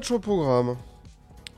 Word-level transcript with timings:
Bon, 0.00 0.06
6 0.06 0.12
matchs 0.12 0.12
au 0.12 0.18
programme. 0.18 0.76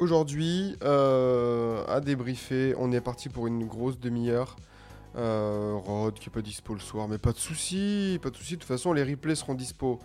Aujourd'hui, 0.01 0.77
euh, 0.83 1.85
à 1.87 2.01
débriefer, 2.01 2.75
on 2.77 2.91
est 2.91 3.01
parti 3.01 3.29
pour 3.29 3.47
une 3.47 3.67
grosse 3.67 4.01
demi-heure. 4.01 4.57
Euh, 5.17 5.75
Rod 5.77 6.15
qui 6.15 6.29
est 6.29 6.33
pas 6.33 6.43
dispo 6.43 6.75
le 6.75 6.81
soir, 6.81 7.07
mais 7.07 7.19
pas 7.19 7.31
de 7.33 7.39
souci, 7.39 8.19
pas 8.21 8.31
de 8.31 8.37
souci. 8.37 8.55
De 8.55 8.59
toute 8.61 8.67
façon, 8.69 8.93
les 8.93 9.05
replays 9.05 9.37
seront 9.37 9.55
dispo 9.55 10.01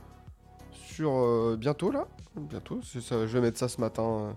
sur 0.72 1.12
euh, 1.14 1.55
bientôt 1.58 1.90
là, 1.90 2.08
bientôt. 2.36 2.80
ça, 2.84 3.26
je 3.26 3.34
vais 3.34 3.42
mettre 3.42 3.58
ça 3.58 3.70
ce 3.70 3.81
matin 3.81 4.04
euh, 4.04 4.31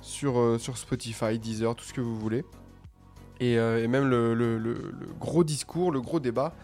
sur 0.00 0.58
sur 0.58 0.78
Spotify, 0.78 1.38
Deezer, 1.38 1.74
tout 1.74 1.84
ce 1.84 1.92
que 1.92 2.00
vous 2.00 2.18
voulez. 2.18 2.46
Et, 3.40 3.56
même 3.88 4.08
le, 4.08 4.32
le- 4.34 4.58
gros 5.20 5.44
discours, 5.44 5.92
le 5.92 6.00
gros 6.00 6.18
débat 6.18 6.54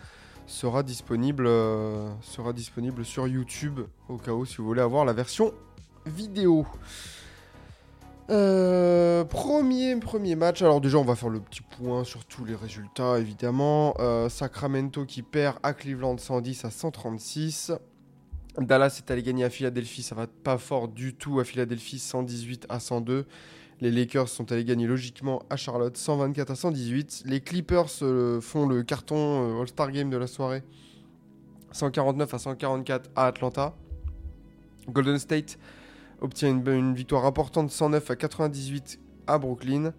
sera 0.46 0.82
disponible 0.82 1.46
sera 2.22 2.52
disponible 2.54 3.04
sur 3.04 3.28
YouTube 3.28 3.80
au 4.08 4.16
cas 4.16 4.32
où 4.32 4.44
si 4.46 4.56
vous 4.56 4.64
voulez 4.64 4.80
avoir 4.82 5.04
la 5.04 5.12
version 5.12 5.52
vidéo. 6.06 6.66
Euh, 8.30 9.24
premier, 9.24 9.96
premier 9.96 10.34
match. 10.34 10.62
Alors 10.62 10.80
déjà, 10.80 10.98
on 10.98 11.04
va 11.04 11.14
faire 11.14 11.28
le 11.28 11.40
petit 11.40 11.60
point 11.60 12.04
sur 12.04 12.24
tous 12.24 12.44
les 12.44 12.54
résultats, 12.54 13.18
évidemment. 13.18 13.94
Euh, 13.98 14.28
Sacramento 14.28 15.04
qui 15.04 15.22
perd 15.22 15.58
à 15.62 15.74
Cleveland 15.74 16.16
110 16.16 16.64
à 16.64 16.70
136. 16.70 17.72
Dallas 18.58 19.02
est 19.04 19.10
allé 19.10 19.22
gagner 19.22 19.44
à 19.44 19.50
Philadelphie, 19.50 20.02
ça 20.02 20.14
va 20.14 20.28
pas 20.28 20.58
fort 20.58 20.86
du 20.86 21.12
tout 21.12 21.40
à 21.40 21.44
Philadelphie 21.44 21.98
118 21.98 22.66
à 22.68 22.78
102. 22.78 23.26
Les 23.80 23.90
Lakers 23.90 24.28
sont 24.28 24.52
allés 24.52 24.64
gagner 24.64 24.86
logiquement 24.86 25.42
à 25.50 25.56
Charlotte 25.56 25.96
124 25.96 26.50
à 26.50 26.54
118. 26.54 27.24
Les 27.26 27.40
Clippers 27.40 27.90
euh, 28.02 28.40
font 28.40 28.66
le 28.66 28.84
carton 28.84 29.60
All-Star 29.60 29.90
Game 29.90 30.08
de 30.08 30.16
la 30.16 30.28
soirée 30.28 30.62
149 31.72 32.32
à 32.32 32.38
144 32.38 33.10
à 33.16 33.26
Atlanta. 33.26 33.74
Golden 34.88 35.18
State 35.18 35.58
obtient 36.24 36.48
une, 36.48 36.94
victoire 36.94 37.26
importante 37.26 37.70
109 37.70 38.10
à 38.10 38.16
98 38.16 38.98
à 39.26 39.38
Brooklyn. 39.38 39.92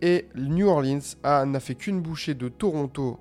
Et 0.00 0.28
New 0.34 0.68
Orleans 0.68 1.00
n'a 1.24 1.60
fait 1.60 1.74
qu'une 1.74 2.00
bouchée 2.00 2.34
de 2.34 2.48
Toronto 2.48 3.18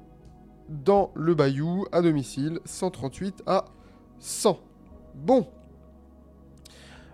dans 0.70 1.12
le 1.16 1.36
Bayou 1.36 1.86
à 1.92 2.02
domicile 2.02 2.60
138 2.66 3.44
à 3.46 3.66
100. 4.20 4.60
Bon. 5.16 5.48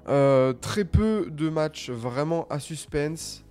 Euh, 0.08 0.54
très 0.54 0.86
peu 0.86 1.28
de 1.32 1.50
matchs 1.50 1.90
vraiment 1.90 2.46
à 2.50 2.60
suspense. 2.60 3.44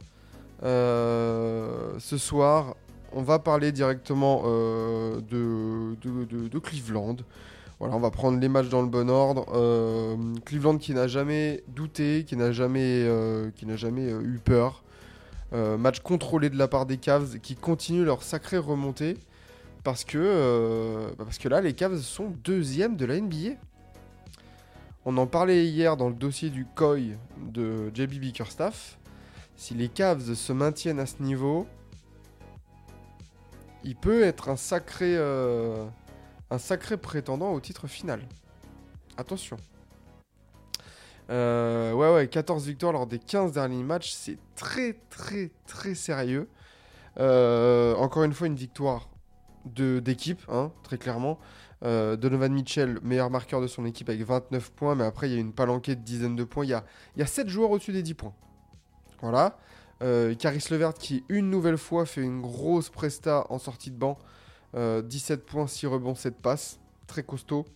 Euh, 0.63 1.99
ce 1.99 2.17
soir, 2.17 2.77
on 3.13 3.23
va 3.23 3.39
parler 3.39 3.73
directement 3.73 4.43
euh, 4.47 5.21
de- 5.21 5.97
de 6.49 6.59
Cleveland. 6.59 7.17
Voilà, 7.79 7.95
on 7.95 8.01
va 8.01 8.11
prendre 8.11 8.41
les 8.41 8.49
matchs 8.49 8.71
dans 8.71 8.81
le 8.81 8.89
bon 8.89 9.11
ordre. 9.11 9.47
Euh, 9.55 10.17
Cleveland 10.47 10.79
qui 10.79 10.95
n'a 10.95 11.09
jamais 11.09 11.63
douté, 11.69 12.25
qui 12.27 12.35
n'a 12.35 12.51
jamais, 12.51 13.03
euh, 13.05 13.51
qui 13.55 13.67
n'a 13.67 13.77
jamais 13.77 14.11
euh, 14.11 14.23
eu 14.23 14.39
peur. 14.43 14.83
Match 15.53 16.01
contrôlé 16.01 16.51
de 16.51 16.59
la 16.59 16.69
part 16.69 16.85
des 16.85 16.99
Cavs 16.99 17.39
qui 17.39 17.57
continuent 17.57 18.05
leur 18.05 18.23
sacrée 18.23 18.59
remontée. 18.59 19.17
Parce 19.85 20.05
que, 20.05 21.09
bah 21.17 21.25
parce 21.25 21.39
que 21.39 21.49
là, 21.49 21.63
les 21.63 21.73
Cavs 21.73 21.97
sont 22.01 22.35
deuxième 22.45 22.97
de 22.97 23.07
la 23.07 23.19
NBA. 23.19 23.55
On 25.07 25.17
en 25.17 25.27
parlait 25.27 25.65
hier 25.67 25.97
dans 25.97 26.09
le 26.09 26.15
dossier 26.15 26.51
du 26.51 26.67
COI 26.75 27.15
de 27.39 27.91
JB 27.95 28.19
Bickerstaff. 28.19 28.99
Si 29.57 29.73
les 29.73 29.89
Cavs 29.89 30.35
se 30.35 30.53
maintiennent 30.53 31.01
à 31.01 31.07
ce 31.07 31.23
niveau, 31.23 31.67
il 33.83 33.97
peut 33.97 34.25
être 34.25 34.51
un 34.51 34.57
sacré, 34.57 35.17
un 36.51 36.59
sacré 36.59 36.97
prétendant 36.97 37.53
au 37.53 37.61
titre 37.61 37.87
final. 37.87 38.21
Attention. 39.17 39.57
Euh, 41.31 41.93
ouais, 41.93 42.13
ouais, 42.15 42.29
14 42.29 42.67
victoires 42.67 42.93
lors 42.93 43.07
des 43.07 43.19
15 43.19 43.53
derniers 43.53 43.83
matchs, 43.83 44.13
c'est 44.13 44.39
très, 44.55 44.97
très, 45.11 45.51
très 45.67 45.95
sérieux. 45.95 46.49
Euh, 47.19 47.95
encore 47.97 48.25
une 48.25 48.33
fois, 48.33 48.47
une 48.47 48.55
victoire 48.55 49.09
d'équipe, 49.65 50.43
hein, 50.49 50.71
très 50.85 50.99
clairement. 50.99 51.39
Euh, 51.85 52.17
Donovan 52.17 52.53
Mitchell, 52.53 53.01
meilleur 53.03 53.31
marqueur 53.31 53.61
de 53.61 53.67
son 53.67 53.85
équipe 53.85 54.09
avec 54.09 54.23
29 54.23 54.71
points, 54.71 54.95
mais 54.95 55.05
après, 55.05 55.29
il 55.29 55.35
y 55.35 55.37
a 55.37 55.41
une 55.41 55.53
palanquée 55.53 55.97
de 55.97 56.03
dizaines 56.03 56.37
de 56.37 56.45
points. 56.45 56.65
Il 56.65 56.71
y 56.71 56.75
a, 56.75 56.85
il 57.17 57.21
y 57.21 57.23
a 57.23 57.27
7 57.27 57.49
joueurs 57.49 57.71
au-dessus 57.71 57.93
des 57.93 58.03
10 58.03 58.15
points. 58.15 58.35
Voilà. 59.21 59.59
Caris 60.39 60.65
Levert 60.71 60.95
qui, 60.95 61.25
une 61.29 61.51
nouvelle 61.51 61.79
fois, 61.79 62.05
fait 62.07 62.21
une 62.21 62.43
grosse 62.43 62.91
presta 62.91 63.47
en 63.49 63.59
sortie 63.59 63.91
de 63.91 63.97
banc. 63.97 64.19
Euh, 64.75 65.03
17 65.03 65.45
points, 65.47 65.67
6 65.67 65.87
rebonds, 65.87 66.15
7 66.15 66.37
passes. 66.37 66.79
Très 67.07 67.23
costaud. 67.23 67.67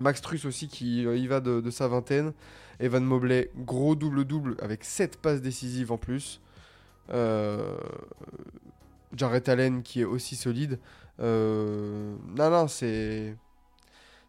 Max 0.00 0.22
Truss 0.22 0.46
aussi 0.46 0.68
qui 0.68 1.06
euh, 1.06 1.16
y 1.16 1.26
va 1.26 1.40
de, 1.40 1.70
sa 1.70 1.86
vingtaine. 1.86 2.32
Evan 2.80 3.04
Mobley, 3.04 3.50
gros 3.56 3.94
double-double 3.94 4.56
avec 4.60 4.84
7 4.84 5.18
passes 5.18 5.42
décisives 5.42 5.92
en 5.92 5.98
plus. 5.98 6.40
Euh, 7.10 7.76
Jarrett 9.14 9.48
Allen 9.48 9.82
qui 9.82 10.00
est 10.00 10.04
aussi 10.04 10.36
solide. 10.36 10.78
Euh, 11.20 12.16
non, 12.36 12.50
non, 12.50 12.68
c'est. 12.68 13.36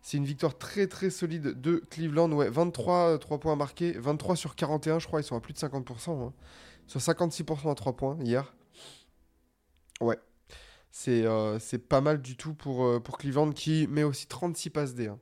C'est 0.04 0.18
une 0.18 0.26
victoire 0.26 0.58
très 0.58 0.88
très 0.88 1.12
solide 1.12 1.62
de 1.62 1.78
Cleveland. 1.92 2.32
Ouais, 2.32 2.50
23 2.50 3.20
3 3.20 3.40
points 3.40 3.56
marqués, 3.56 3.92
23 3.92 4.36
sur 4.36 4.56
41, 4.56 4.98
je 4.98 5.06
crois. 5.06 5.22
Ils 5.22 5.24
sont 5.24 5.36
à 5.36 5.40
plus 5.40 5.54
de 5.54 5.60
50%. 5.60 6.28
hein. 6.28 6.34
Sur 6.88 7.00
56% 7.00 7.72
à 7.72 7.76
3 7.76 7.94
points 7.96 8.18
hier. 8.20 8.52
Ouais. 10.02 10.18
C'est 10.92 11.26
euh, 11.26 11.58
c'est 11.58 11.88
pas 11.88 12.02
mal 12.02 12.22
du 12.22 12.36
tout 12.36 12.54
pour, 12.54 12.86
euh, 12.86 13.00
pour 13.00 13.18
Cleveland 13.18 13.52
qui 13.52 13.88
met 13.88 14.04
aussi 14.04 14.28
36 14.28 14.70
passes 14.70 14.94
D. 14.94 15.08
hein. 15.08 15.20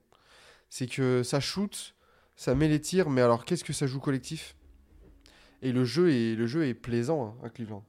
C'est 0.69 0.87
que 0.87 1.23
ça 1.23 1.39
shoot, 1.39 1.95
ça 2.35 2.55
met 2.55 2.67
les 2.67 2.81
tirs, 2.81 3.09
mais 3.09 3.21
alors 3.21 3.45
qu'est-ce 3.45 3.63
que 3.63 3.73
ça 3.73 3.85
joue 3.85 3.99
collectif? 3.99 4.55
Et 5.61 5.71
le 5.71 5.85
jeu 5.85 6.11
est, 6.11 6.35
le 6.35 6.47
jeu 6.47 6.65
est 6.65 6.73
plaisant 6.73 7.25
hein, 7.25 7.45
à 7.45 7.49
Cleveland. 7.49 7.83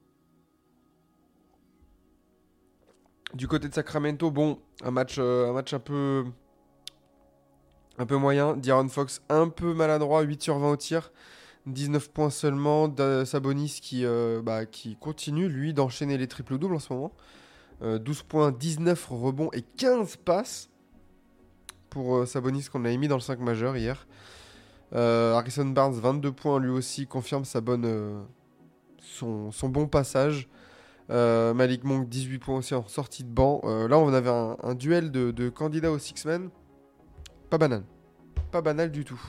Du 3.32 3.48
côté 3.48 3.68
de 3.68 3.74
Sacramento, 3.74 4.30
bon, 4.30 4.58
un 4.82 4.90
match, 4.90 5.16
euh, 5.18 5.48
un 5.48 5.52
match 5.52 5.72
un 5.72 5.78
peu, 5.78 6.24
un 7.96 8.06
peu 8.06 8.16
moyen. 8.16 8.56
D'Aaron 8.56 8.88
Fox 8.88 9.22
un 9.28 9.48
peu 9.48 9.72
maladroit, 9.72 10.22
8 10.22 10.42
sur 10.42 10.58
20 10.58 10.70
au 10.72 10.76
tir, 10.76 11.12
19 11.66 12.10
points 12.10 12.30
seulement. 12.30 12.92
Sabonis 13.24 13.78
qui, 13.80 14.04
bah, 14.42 14.66
qui 14.66 14.96
continue, 14.96 15.48
lui, 15.48 15.72
d'enchaîner 15.72 16.18
les 16.18 16.26
triples-doubles 16.26 16.74
en 16.74 16.80
ce 16.80 16.92
moment. 16.92 17.12
Euh, 17.82 17.98
12 17.98 18.22
points, 18.24 18.52
19 18.52 19.06
rebonds 19.10 19.50
et 19.52 19.62
15 19.62 20.16
passes 20.16 20.68
pour 21.88 22.16
euh, 22.16 22.26
Sabonis 22.26 22.66
qu'on 22.70 22.84
avait 22.84 22.96
mis 22.96 23.08
dans 23.08 23.16
le 23.16 23.20
5 23.20 23.40
majeur 23.40 23.76
hier. 23.76 24.06
Euh, 24.94 25.34
Harrison 25.34 25.66
Barnes, 25.66 25.94
22 25.94 26.32
points, 26.32 26.58
lui 26.58 26.70
aussi 26.70 27.06
confirme 27.06 27.44
sa 27.44 27.60
bonne, 27.60 27.84
euh, 27.84 28.22
son, 29.00 29.50
bon 29.68 29.86
passage. 29.86 30.48
Euh, 31.10 31.54
Malik 31.54 31.84
Monk, 31.84 32.08
18 32.08 32.38
points 32.38 32.58
aussi 32.58 32.74
en 32.74 32.86
sortie 32.86 33.24
de 33.24 33.28
banc. 33.28 33.60
Euh, 33.64 33.88
là, 33.88 33.98
on 33.98 34.12
avait 34.12 34.30
un, 34.30 34.74
duel 34.74 35.10
de, 35.10 35.48
candidats 35.48 35.90
au 35.90 35.98
Six-Men. 35.98 36.50
Pas 37.50 37.58
banal. 37.58 37.82
Pas 38.52 38.62
banal 38.62 38.90
du 38.90 39.04
tout. 39.04 39.20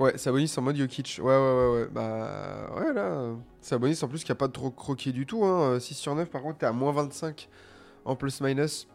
Ouais, 0.00 0.16
Sabonis 0.16 0.50
en 0.56 0.62
mode 0.62 0.76
Jokic. 0.76 1.20
Ouais, 1.22 1.26
ouais, 1.26 1.36
ouais, 1.36 1.72
ouais. 1.74 1.88
Bah, 1.92 2.70
ouais, 2.74 2.92
là. 2.94 3.34
Sabonis 3.60 3.98
en 4.02 4.08
plus 4.08 4.24
qui 4.24 4.32
a 4.32 4.34
pas 4.34 4.48
trop 4.48 4.70
croqué 4.70 5.12
du 5.12 5.26
tout. 5.26 5.44
Hein. 5.44 5.74
euh, 5.74 5.78
6 5.80 5.94
sur 5.94 6.14
9, 6.14 6.30
par 6.30 6.40
contre, 6.40 6.56
t'es 6.58 6.66
à 6.66 6.72
moins 6.72 6.90
25 6.92 7.48
en 8.06 8.16
plus-minus. 8.16 8.88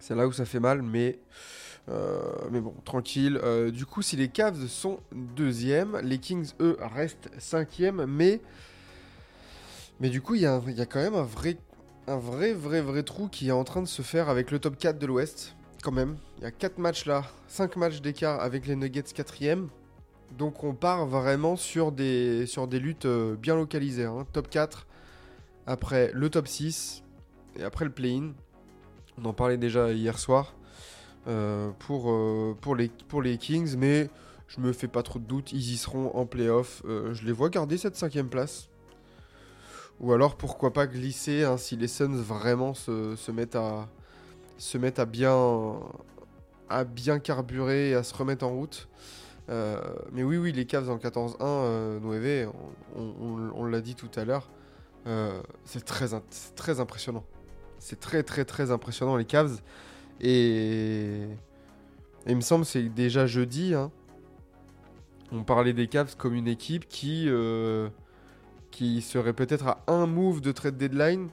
C'est 0.00 0.16
là 0.16 0.26
où 0.26 0.32
ça 0.32 0.44
fait 0.46 0.58
mal, 0.58 0.82
mais. 0.82 1.20
euh, 1.88 2.20
mais 2.50 2.60
bon, 2.60 2.74
tranquille. 2.84 3.38
Euh, 3.44 3.70
du 3.70 3.86
coup, 3.86 4.02
si 4.02 4.16
les 4.16 4.28
Cavs 4.28 4.66
sont 4.66 4.98
deuxième, 5.12 5.96
les 6.02 6.18
Kings, 6.18 6.50
eux, 6.60 6.76
restent 6.80 7.30
cinquième, 7.38 8.04
mais. 8.06 8.40
Mais 10.00 10.08
du 10.08 10.20
coup, 10.20 10.34
il 10.34 10.40
y, 10.40 10.44
y 10.44 10.46
a 10.46 10.86
quand 10.86 10.98
même 11.00 11.14
un 11.14 11.22
vrai, 11.22 11.56
un 12.08 12.16
vrai, 12.16 12.52
vrai, 12.52 12.80
vrai 12.80 13.04
trou 13.04 13.28
qui 13.28 13.48
est 13.48 13.52
en 13.52 13.62
train 13.62 13.80
de 13.80 13.86
se 13.86 14.02
faire 14.02 14.28
avec 14.28 14.50
le 14.50 14.58
top 14.58 14.76
4 14.76 14.98
de 14.98 15.06
l'Ouest, 15.06 15.54
quand 15.84 15.92
même. 15.92 16.16
Il 16.38 16.42
y 16.42 16.46
a 16.46 16.50
4 16.50 16.78
matchs 16.78 17.06
là, 17.06 17.22
5 17.46 17.76
matchs 17.76 18.00
d'écart 18.00 18.40
avec 18.40 18.66
les 18.66 18.74
Nuggets 18.74 19.04
quatrième. 19.14 19.68
Donc 20.38 20.64
on 20.64 20.74
part 20.74 21.06
vraiment 21.06 21.56
sur 21.56 21.92
des, 21.92 22.46
sur 22.46 22.66
des 22.66 22.80
luttes 22.80 23.06
euh, 23.06 23.36
bien 23.36 23.54
localisées. 23.54 24.04
hein. 24.04 24.26
Top 24.32 24.50
4, 24.50 24.86
après 25.66 26.10
le 26.12 26.28
top 26.28 26.48
6, 26.48 27.04
et 27.56 27.62
après 27.62 27.84
le 27.84 27.92
play-in. 27.92 28.32
On 29.16 29.26
en 29.26 29.32
parlait 29.32 29.58
déjà 29.58 29.92
hier 29.92 30.18
soir 30.18 30.54
euh, 31.28 31.70
pour, 31.78 32.10
euh, 32.10 32.56
pour, 32.60 32.74
les, 32.74 33.38
Kings, 33.38 33.76
mais 33.76 34.10
je 34.48 34.60
me 34.60 34.72
fais 34.72 34.88
pas 34.88 35.04
trop 35.04 35.20
de 35.20 35.24
doute. 35.24 35.52
Ils 35.52 35.72
y 35.72 35.76
seront 35.76 36.10
en 36.16 36.26
playoff. 36.26 36.82
Je 36.84 37.24
les 37.24 37.32
vois 37.32 37.48
garder 37.48 37.78
cette 37.78 37.94
cinquième 37.94 38.28
place. 38.28 38.68
Ou 40.00 40.12
alors 40.12 40.36
pourquoi 40.36 40.72
pas 40.72 40.88
glisser 40.88 41.44
hein, 41.44 41.56
si 41.56 41.76
les 41.76 41.86
Suns 41.86 42.16
vraiment 42.16 42.74
se, 42.74 43.14
se 43.14 43.30
mettent 43.30 43.54
à 43.54 43.88
se 44.58 44.76
mettent 44.76 44.98
à 44.98 45.04
bien 45.04 45.78
à 46.68 46.82
bien 46.82 47.20
carburer 47.20 47.90
et 47.90 47.94
à 47.94 48.02
se 48.02 48.12
remettre 48.12 48.44
en 48.44 48.50
route. 48.50 48.88
Euh, 49.50 49.78
mais 50.12 50.22
oui, 50.22 50.36
oui, 50.36 50.52
les 50.52 50.64
Cavs 50.64 50.88
en 50.90 50.96
14-1, 50.96 51.36
euh, 51.40 52.00
9, 52.00 52.52
on, 53.54 53.64
l'a 53.64 53.80
dit 53.80 53.94
tout 53.94 54.10
à 54.16 54.24
l'heure, 54.24 54.48
euh, 55.06 55.40
c'est 55.64 55.84
très, 55.84 56.08
très 56.54 56.80
impressionnant. 56.80 57.24
C'est 57.78 58.00
très, 58.00 58.22
très, 58.22 58.44
très 58.44 58.70
impressionnant, 58.70 59.16
les 59.16 59.26
Cavs. 59.26 59.60
Et, 60.20 61.26
il 62.26 62.36
me 62.36 62.40
semble 62.40 62.64
c'est 62.64 62.82
déjà 62.88 63.26
jeudi, 63.26 63.74
hein, 63.74 63.90
on 65.30 65.44
parlait 65.44 65.74
des 65.74 65.88
Cavs 65.88 66.16
comme 66.16 66.34
une 66.34 66.48
équipe 66.48 66.88
qui, 66.88 67.26
euh, 67.28 67.90
qui 68.70 69.02
serait 69.02 69.34
peut-être 69.34 69.66
à 69.66 69.82
un 69.88 70.06
move 70.06 70.40
de 70.40 70.52
trade 70.52 70.78
deadline 70.78 71.28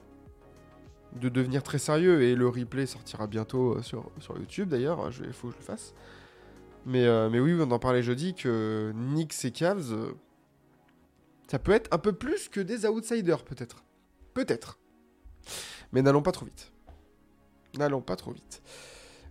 de 1.18 1.30
devenir 1.30 1.62
très 1.62 1.78
sérieux. 1.78 2.22
Et 2.22 2.34
le 2.34 2.46
replay 2.48 2.84
sortira 2.84 3.26
bientôt 3.26 3.80
sur, 3.80 4.10
sur 4.18 4.36
YouTube 4.36 4.68
d'ailleurs, 4.68 5.10
il 5.24 5.32
faut 5.32 5.48
que 5.48 5.54
je 5.54 5.58
le 5.58 5.64
fasse. 5.64 5.94
Mais, 6.84 7.04
euh, 7.06 7.30
mais 7.30 7.38
oui, 7.40 7.54
on 7.58 7.70
en 7.70 7.78
parlait 7.78 8.02
jeudi 8.02 8.34
que 8.34 8.92
Knicks 8.94 9.44
et 9.44 9.50
Cavs, 9.52 9.92
euh, 9.92 10.12
ça 11.48 11.58
peut 11.58 11.72
être 11.72 11.88
un 11.92 11.98
peu 11.98 12.12
plus 12.12 12.48
que 12.48 12.60
des 12.60 12.86
outsiders 12.86 13.44
peut-être. 13.44 13.84
Peut-être. 14.34 14.78
Mais 15.92 16.02
n'allons 16.02 16.22
pas 16.22 16.32
trop 16.32 16.46
vite. 16.46 16.72
N'allons 17.78 18.00
pas 18.00 18.16
trop 18.16 18.32
vite. 18.32 18.62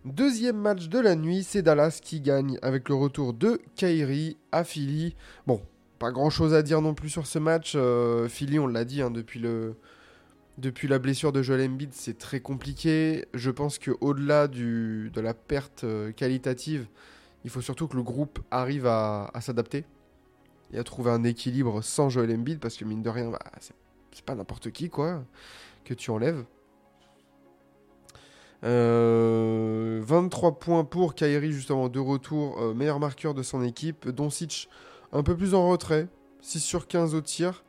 Deuxième 0.06 0.58
match 0.58 0.88
de 0.88 1.00
la 1.00 1.16
nuit, 1.16 1.44
c'est 1.44 1.62
Dallas 1.62 2.00
qui 2.02 2.22
gagne 2.22 2.58
avec 2.62 2.90
le 2.90 2.96
retour 2.96 3.34
de 3.34 3.60
Kyrie 3.76 4.38
à 4.52 4.64
Philly. 4.64 5.16
Bon, 5.46 5.62
pas 6.00 6.12
grand 6.12 6.30
chose 6.32 6.54
à 6.54 6.64
dire 6.64 6.82
non 6.82 6.94
plus 6.96 7.10
sur 7.10 7.28
ce 7.28 7.38
match. 7.38 7.74
Euh, 7.76 8.28
Philly, 8.28 8.58
on 8.60 8.66
l'a 8.68 8.86
dit 8.86 9.02
hein, 9.02 9.12
depuis, 9.12 9.40
la 10.88 11.00
blessure 11.00 11.32
de 11.32 11.44
Joel 11.44 11.70
Embiid, 11.70 11.94
c'est 11.94 12.18
très 12.18 12.40
compliqué. 12.40 13.26
Je 13.36 13.52
pense 13.52 13.78
qu'au-delà 13.78 14.48
du- 14.48 15.12
de 15.14 15.22
la 15.22 15.36
perte 15.36 15.86
qualitative, 16.16 16.88
il 17.44 17.50
faut 17.50 17.62
surtout 17.62 17.88
que 17.88 17.96
le 17.96 18.04
groupe 18.04 18.40
arrive 18.52 18.86
à, 18.86 19.32
s'adapter 19.42 19.86
et 20.74 20.78
à 20.78 20.84
trouver 20.84 21.12
un 21.12 21.24
équilibre 21.24 21.82
sans 21.82 22.10
Joel 22.10 22.32
Embiid 22.32 22.60
parce 22.60 22.78
que 22.78 22.86
mine 22.86 23.02
de 23.02 23.10
rien, 23.10 23.30
bah, 23.30 23.40
c'est 23.60 24.26
pas 24.26 24.36
n'importe 24.36 24.72
qui 24.72 24.90
quoi 24.90 25.24
que 25.84 25.94
tu 25.94 26.12
enlèves. 26.12 26.44
Euh, 28.64 30.02
23 30.04 30.60
points 30.60 30.84
pour 30.84 31.16
Kyrie 31.16 31.52
justement 31.52 31.90
de 31.90 32.00
retour, 32.00 32.62
euh, 32.62 32.74
meilleur 32.76 33.00
marqueur 33.00 33.34
de 33.34 33.42
son 33.42 33.64
équipe. 33.64 34.08
Doncic 34.08 34.70
un 35.12 35.24
peu 35.24 35.36
plus 35.36 35.56
en 35.56 35.68
retrait, 35.68 36.08
6 36.42 36.60
sur 36.60 36.88
15 36.88 37.16
au 37.16 37.22
tir, 37.22 37.64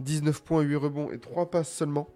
19 0.00 0.42
points, 0.42 0.62
8 0.62 0.76
rebonds 0.76 1.10
et 1.12 1.18
3 1.18 1.50
passes 1.50 1.72
seulement. 1.72 2.08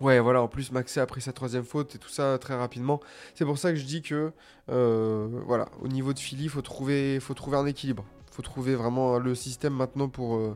Ouais, 0.00 0.20
voilà, 0.20 0.42
en 0.42 0.48
plus 0.48 0.72
Maxé 0.72 1.00
a 1.00 1.06
pris 1.06 1.22
sa 1.22 1.32
troisième 1.32 1.64
faute 1.64 1.94
et 1.94 1.98
tout 1.98 2.10
ça 2.10 2.36
très 2.38 2.54
rapidement. 2.54 3.00
C'est 3.34 3.46
pour 3.46 3.56
ça 3.56 3.70
que 3.70 3.76
je 3.76 3.84
dis 3.86 4.02
que, 4.02 4.30
euh, 4.68 5.26
voilà, 5.46 5.68
au 5.80 5.88
niveau 5.88 6.12
de 6.12 6.18
Philly, 6.18 6.44
il 6.44 6.50
faut 6.50 6.60
trouver, 6.60 7.18
faut 7.18 7.32
trouver 7.32 7.56
un 7.56 7.64
équilibre. 7.64 8.04
Il 8.30 8.34
faut 8.34 8.42
trouver 8.42 8.74
vraiment 8.74 9.18
le 9.18 9.34
système 9.34 9.72
maintenant 9.72 10.08
pour, 10.10 10.36
euh, 10.36 10.54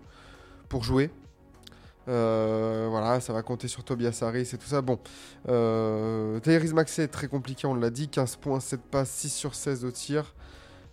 jouer. 0.83 1.11
Euh, 2.09 2.89
voilà, 2.91 3.21
ça 3.21 3.33
va 3.33 3.43
compter 3.43 3.67
sur 3.69 3.83
Tobias 3.83 4.21
Harris 4.23 4.51
et 4.53 4.59
tout 4.59 4.67
ça. 4.67 4.83
Bon, 4.83 4.99
euh, 5.49 6.39
Tyrese 6.41 6.75
Maxey 6.75 7.05
est 7.05 7.09
très 7.09 7.29
compliqué, 7.29 7.67
on 7.67 7.75
l'a 7.75 7.91
dit. 7.91 8.09
15 8.09 8.37
points, 8.37 8.61
7 8.61 8.83
passes, 8.83 9.11
6 9.11 9.31
sur 9.31 9.55
16 9.55 9.85
au 9.87 9.91
tir. 9.91 10.35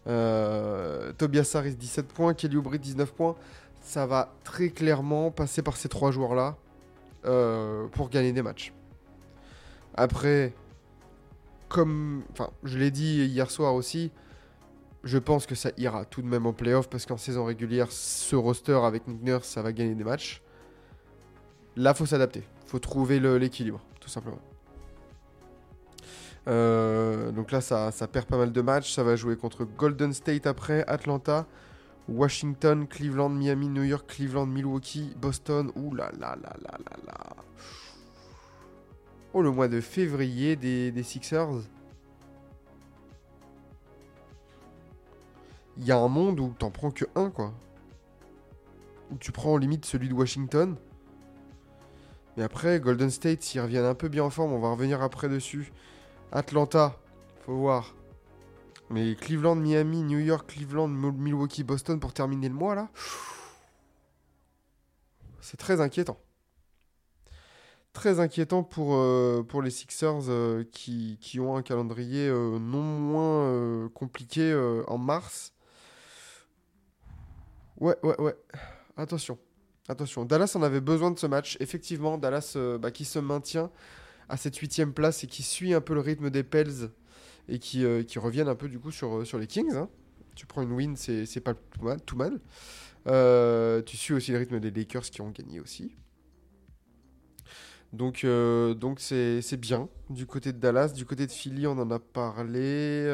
Tobias 0.06 1.52
Harris, 1.54 1.76
17 1.76 2.08
points. 2.08 2.34
Kelly 2.34 2.56
Oubre, 2.56 2.78
19 2.78 3.14
points. 3.14 3.36
Ça 3.82 4.06
va 4.06 4.34
très 4.44 4.70
clairement 4.70 5.32
passer 5.32 5.62
par 5.62 5.76
ces 5.76 5.90
trois 5.90 6.12
joueurs-là 6.12 6.58
euh, 7.26 7.88
pour 7.88 8.10
gagner 8.10 8.32
des 8.32 8.42
matchs. 8.42 8.74
Après, 9.96 10.54
comme 11.70 12.24
je 12.64 12.78
l'ai 12.78 12.92
dit 12.92 13.26
hier 13.26 13.50
soir 13.50 13.74
aussi, 13.74 14.12
je 15.04 15.18
pense 15.18 15.46
que 15.46 15.56
ça 15.56 15.72
ira 15.78 16.06
tout 16.06 16.22
de 16.22 16.28
même 16.28 16.46
en 16.46 16.54
playoff 16.54 16.90
parce 16.90 17.06
qu'en 17.06 17.18
saison 17.18 17.46
régulière, 17.46 17.92
ce 17.92 18.36
roster 18.36 18.80
avec 18.84 19.08
Nick 19.08 19.24
Nurse, 19.24 19.48
ça 19.48 19.62
va 19.62 19.72
gagner 19.72 19.96
des 19.96 20.04
matchs. 20.04 20.42
Là, 21.76 21.94
faut 21.94 22.06
s'adapter. 22.06 22.44
faut 22.66 22.80
trouver 22.80 23.20
l'équilibre, 23.20 23.80
tout 24.00 24.10
simplement. 24.10 24.40
Euh, 26.48 27.32
donc 27.32 27.52
là, 27.52 27.62
ça, 27.62 27.92
ça 27.92 28.08
perd 28.08 28.26
pas 28.26 28.38
mal 28.38 28.52
de 28.52 28.62
matchs. 28.62 28.94
Ça 28.94 29.04
va 29.04 29.16
jouer 29.16 29.36
contre 29.36 29.66
Golden 29.66 30.14
State 30.14 30.48
après, 30.48 30.84
Atlanta, 30.88 31.46
Washington, 32.08 32.88
Cleveland, 32.88 33.30
Miami, 33.30 33.68
New 33.68 33.84
York, 33.84 34.08
Cleveland, 34.08 34.48
Milwaukee, 34.48 35.14
Boston. 35.20 35.72
Ouh 35.76 35.94
là 35.94 36.12
là 36.20 36.38
là 36.42 36.56
là 36.62 36.78
là 36.86 36.98
là. 37.06 37.36
Oh, 39.34 39.42
le 39.42 39.52
mois 39.52 39.68
de 39.68 39.82
février 39.82 40.56
des, 40.56 41.04
Sixers. 41.04 41.50
Il 45.78 45.86
y 45.86 45.92
a 45.92 45.98
un 45.98 46.08
monde 46.08 46.40
où 46.40 46.56
t'en 46.58 46.72
prends 46.72 46.92
que 46.92 47.06
un, 47.16 47.30
quoi. 47.30 47.54
Où 49.12 49.18
tu 49.18 49.32
prends 49.32 49.54
en 49.54 49.58
limite 49.58 49.86
celui 49.86 50.10
de 50.10 50.14
Washington. 50.14 50.76
Mais 52.36 52.44
après, 52.44 52.80
Golden 52.80 53.10
State, 53.10 53.44
s'ils 53.44 53.62
reviennent 53.62 53.86
un 53.86 53.96
peu 53.96 54.08
bien 54.08 54.24
en 54.24 54.30
forme, 54.30 54.54
on 54.54 54.60
va 54.60 54.72
revenir 54.72 55.02
après 55.02 55.28
dessus. 55.28 55.72
Atlanta, 56.32 56.96
faut 57.46 57.56
voir. 57.56 57.94
Mais 58.90 59.16
Cleveland, 59.16 59.56
Miami, 59.56 60.04
New 60.04 60.20
York, 60.20 60.50
Cleveland, 60.50 60.88
Mil- 60.88 61.12
Milwaukee, 61.12 61.64
Boston 61.64 62.00
pour 62.00 62.14
terminer 62.14 62.48
le 62.48 62.56
mois 62.56 62.76
là. 62.76 62.90
C'est 65.42 65.58
très 65.58 65.82
inquiétant. 65.82 66.20
Très 67.94 68.20
inquiétant 68.20 68.64
pour, 68.64 68.96
euh, 68.96 69.44
pour 69.48 69.62
les 69.62 69.72
Sixers 69.72 70.30
euh, 70.30 70.64
qui, 70.72 71.18
qui 71.20 71.40
ont 71.40 71.56
un 71.56 71.64
calendrier 71.64 72.28
euh, 72.28 72.60
non 72.60 72.82
moins 72.82 73.90
compliqué 73.90 74.54
en 74.88 74.98
mars. 74.98 75.54
Ouais, 77.78 77.98
ouais, 78.04 78.20
ouais. 78.22 78.36
Attention. 78.98 79.38
Attention. 79.88 80.26
Dallas 80.26 80.54
en 80.56 80.64
avait 80.64 80.82
besoin 80.82 81.12
de 81.12 81.20
ce 81.20 81.28
match. 81.28 81.58
Effectivement, 81.60 82.18
Dallas 82.18 82.58
bah, 82.80 82.92
qui 82.92 83.06
se 83.06 83.20
maintient 83.20 83.72
à 84.30 84.38
cette 84.38 84.58
huitième 84.58 84.94
place 84.94 85.24
et 85.24 85.28
qui 85.28 85.44
suit 85.44 85.74
un 85.74 85.82
peu 85.82 85.94
le 85.94 86.02
rythme 86.02 86.30
des 86.30 86.44
Pels 86.44 86.92
et 87.50 87.60
qui, 87.60 87.86
euh, 87.86 88.04
qui 88.04 88.20
reviennent 88.20 88.48
un 88.50 88.56
peu 88.56 88.68
du 88.70 88.80
coup 88.80 88.92
sur, 88.92 89.20
euh, 89.20 89.26
sur 89.26 89.38
les 89.38 89.48
Kings. 89.48 89.76
hein. 89.76 89.90
Tu 90.36 90.46
prends 90.46 90.62
une 90.62 90.72
win, 90.72 90.96
c'est 90.96 91.40
pas 91.42 91.54
tout 91.54 91.84
mal. 91.84 92.02
Tout 92.02 92.16
mal. 92.16 92.40
Euh, 93.08 93.82
tu 93.82 93.98
suis 93.98 94.14
aussi 94.14 94.32
le 94.32 94.38
rythme 94.38 94.60
des 94.60 94.70
Lakers 94.72 95.04
qui 95.04 95.22
ont 95.22 95.32
gagné 95.32 95.60
aussi. 95.60 95.96
Donc 97.94 98.26
donc 98.26 99.00
c'est 99.00 99.58
bien 99.60 99.90
du 100.10 100.26
côté 100.26 100.54
de 100.54 100.60
Dallas. 100.60 100.90
Du 100.90 101.06
côté 101.06 101.26
de 101.26 101.32
Philly, 101.32 101.66
on 101.66 101.72
en 101.80 101.90
a 101.90 102.00
parlé. 102.00 103.08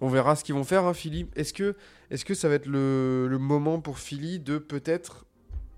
On 0.00 0.08
verra 0.08 0.34
ce 0.34 0.42
qu'ils 0.42 0.54
vont 0.56 0.64
faire, 0.64 0.84
hein, 0.86 0.94
Philly. 0.94 1.26
Est-ce 1.36 1.52
que, 1.52 1.76
est 2.10 2.24
que 2.24 2.34
ça 2.34 2.48
va 2.48 2.56
être 2.56 2.66
le, 2.66 3.28
le 3.28 3.38
moment 3.38 3.80
pour 3.80 3.98
Philly 3.98 4.40
de 4.40 4.58
peut-être 4.58 5.24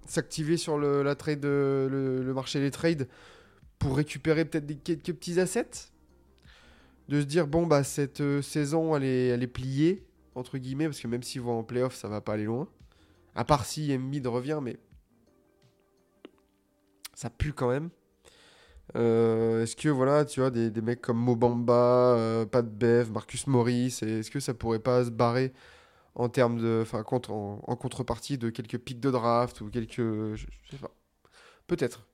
s'activer 0.06 0.56
sur 0.56 0.78
le, 0.78 1.02
le, 1.02 2.22
le 2.22 2.34
marché 2.34 2.60
des 2.60 2.70
trades 2.70 3.08
pour 3.78 3.96
récupérer 3.96 4.46
peut-être 4.46 4.82
quelques 4.82 5.12
petits 5.12 5.38
assets? 5.38 5.90
De 7.08 7.20
se 7.20 7.26
dire, 7.26 7.46
bon, 7.46 7.66
bah, 7.66 7.84
cette 7.84 8.20
euh, 8.20 8.42
saison, 8.42 8.96
elle 8.96 9.04
est, 9.04 9.28
elle 9.28 9.42
est 9.42 9.48
pliée, 9.48 10.04
entre 10.34 10.58
guillemets, 10.58 10.86
parce 10.86 11.00
que 11.00 11.06
même 11.08 11.22
s'ils 11.22 11.40
vont 11.40 11.58
en 11.60 11.62
playoff, 11.62 11.94
ça 11.94 12.08
va 12.08 12.20
pas 12.20 12.32
aller 12.32 12.44
loin. 12.44 12.68
À 13.34 13.44
part 13.44 13.64
si 13.64 13.94
Embiid 13.94 14.26
revient, 14.26 14.60
mais 14.62 14.78
ça 17.14 17.30
pue 17.30 17.52
quand 17.52 17.68
même. 17.68 17.90
Euh, 18.96 19.62
est-ce 19.62 19.76
que 19.76 19.88
voilà, 19.88 20.24
tu 20.24 20.40
vois, 20.40 20.50
des, 20.50 20.70
des 20.70 20.80
mecs 20.80 21.00
comme 21.00 21.18
Mobamba, 21.18 22.16
euh, 22.16 22.46
Pat 22.46 22.66
Bev, 22.66 23.10
Marcus 23.12 23.46
Morris, 23.46 23.98
est-ce 24.02 24.30
que 24.30 24.40
ça 24.40 24.54
pourrait 24.54 24.78
pas 24.78 25.04
se 25.04 25.10
barrer 25.10 25.52
en 26.14 26.28
termes 26.28 26.58
de, 26.58 26.80
enfin, 26.82 27.04
en 27.28 27.76
contrepartie 27.76 28.38
de 28.38 28.48
quelques 28.48 28.78
pics 28.78 29.00
de 29.00 29.10
draft 29.10 29.60
ou 29.60 29.68
quelques, 29.68 29.96
je, 29.96 30.46
je 30.62 30.70
sais 30.70 30.78
pas, 30.78 30.94
peut-être. 31.66 32.06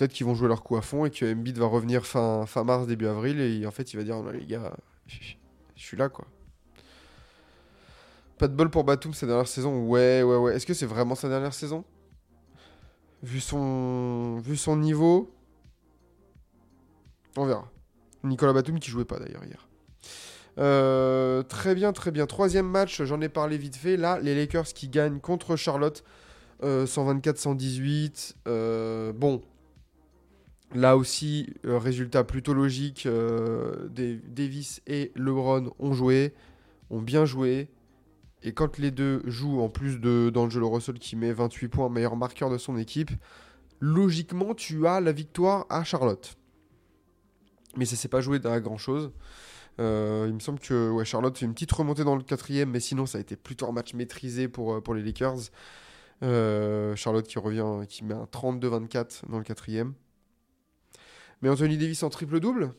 Peut-être 0.00 0.14
qu'ils 0.14 0.24
vont 0.24 0.34
jouer 0.34 0.48
leur 0.48 0.62
coup 0.62 0.78
à 0.78 0.80
fond 0.80 1.04
et 1.04 1.10
que 1.10 1.30
Embiid 1.30 1.58
va 1.58 1.66
revenir 1.66 2.06
fin, 2.06 2.46
fin 2.46 2.64
mars, 2.64 2.86
début 2.86 3.06
avril, 3.06 3.38
et 3.38 3.66
en 3.66 3.70
fait, 3.70 3.92
il 3.92 3.98
va 3.98 4.02
dire, 4.02 4.16
non 4.16 4.30
les 4.30 4.46
gars, 4.46 4.74
je 5.06 5.34
suis 5.76 5.94
là 5.98 6.08
quoi. 6.08 6.26
Pas 8.38 8.48
de 8.48 8.54
bol 8.54 8.70
pour 8.70 8.84
Batum 8.84 9.12
sa 9.12 9.26
dernière 9.26 9.46
saison. 9.46 9.86
Ouais, 9.86 10.22
ouais, 10.22 10.36
ouais. 10.36 10.56
Est-ce 10.56 10.64
que 10.64 10.72
c'est 10.72 10.86
vraiment 10.86 11.14
sa 11.14 11.28
dernière 11.28 11.52
saison? 11.52 11.84
Vu 13.22 13.40
son, 13.40 14.38
vu 14.38 14.56
son 14.56 14.78
niveau, 14.78 15.30
on 17.36 17.44
verra. 17.44 17.70
Nicolas 18.24 18.54
Batum 18.54 18.80
qui 18.80 18.88
jouait 18.88 19.04
pas 19.04 19.18
d'ailleurs 19.18 19.44
hier. 19.44 19.68
Euh, 20.56 21.42
très 21.42 21.74
bien, 21.74 21.92
très 21.92 22.10
bien. 22.10 22.24
Troisième 22.24 22.66
match, 22.66 23.02
j'en 23.02 23.20
ai 23.20 23.28
parlé 23.28 23.58
vite 23.58 23.76
fait. 23.76 23.98
Là, 23.98 24.18
les 24.18 24.34
Lakers 24.34 24.68
qui 24.68 24.88
gagnent 24.88 25.20
contre 25.20 25.56
Charlotte. 25.56 26.02
Euh, 26.62 26.86
124-118. 26.86 28.36
euh, 28.48 29.12
bon. 29.12 29.42
Là 30.74 30.96
aussi, 30.96 31.52
euh, 31.66 31.78
résultat 31.78 32.24
plutôt 32.24 32.54
logique. 32.54 33.06
euh, 33.06 33.88
Davis 33.88 34.80
et 34.86 35.10
LeBron 35.16 35.72
ont 35.78 35.92
joué, 35.92 36.32
ont 36.90 37.00
bien 37.02 37.24
joué. 37.24 37.68
Et 38.42 38.52
quand 38.52 38.78
les 38.78 38.90
deux 38.90 39.22
jouent, 39.26 39.60
en 39.60 39.68
plus 39.68 40.00
de 40.00 40.30
D'Angelo 40.32 40.70
Russell 40.70 40.98
qui 40.98 41.16
met 41.16 41.32
28 41.32 41.68
points, 41.68 41.88
meilleur 41.88 42.16
marqueur 42.16 42.50
de 42.50 42.58
son 42.58 42.76
équipe, 42.76 43.10
logiquement, 43.80 44.54
tu 44.54 44.86
as 44.86 45.00
la 45.00 45.12
victoire 45.12 45.66
à 45.68 45.84
Charlotte. 45.84 46.36
Mais 47.76 47.84
ça 47.84 47.96
s'est 47.96 48.08
pas 48.08 48.20
joué 48.20 48.40
à 48.44 48.60
grand 48.60 48.78
chose. 48.78 49.12
il 49.78 49.84
me 50.34 50.40
semble 50.40 50.58
que 50.60 50.90
ouais, 50.90 51.04
Charlotte 51.04 51.36
fait 51.36 51.46
une 51.46 51.54
petite 51.54 51.72
remontée 51.72 52.04
dans 52.04 52.16
le 52.16 52.22
quatrième, 52.22 52.70
mais 52.70 52.80
sinon 52.80 53.06
ça 53.06 53.18
a 53.18 53.20
été 53.20 53.36
plutôt 53.36 53.68
un 53.68 53.72
match 53.72 53.94
maîtrisé 53.94 54.48
pour, 54.48 54.74
euh, 54.74 54.94
les 54.94 55.02
Lakers. 55.02 55.50
Euh, 56.22 56.94
Charlotte 56.96 57.26
qui 57.26 57.38
revient, 57.38 57.86
qui 57.88 58.04
met 58.04 58.14
un 58.14 58.26
32-24 58.26 59.22
dans 59.28 59.38
le 59.38 59.44
quatrième. 59.44 59.94
Mais 61.42 61.48
Anthony 61.48 61.78
Davis 61.78 62.02
en 62.02 62.10
triple-double, 62.10 62.74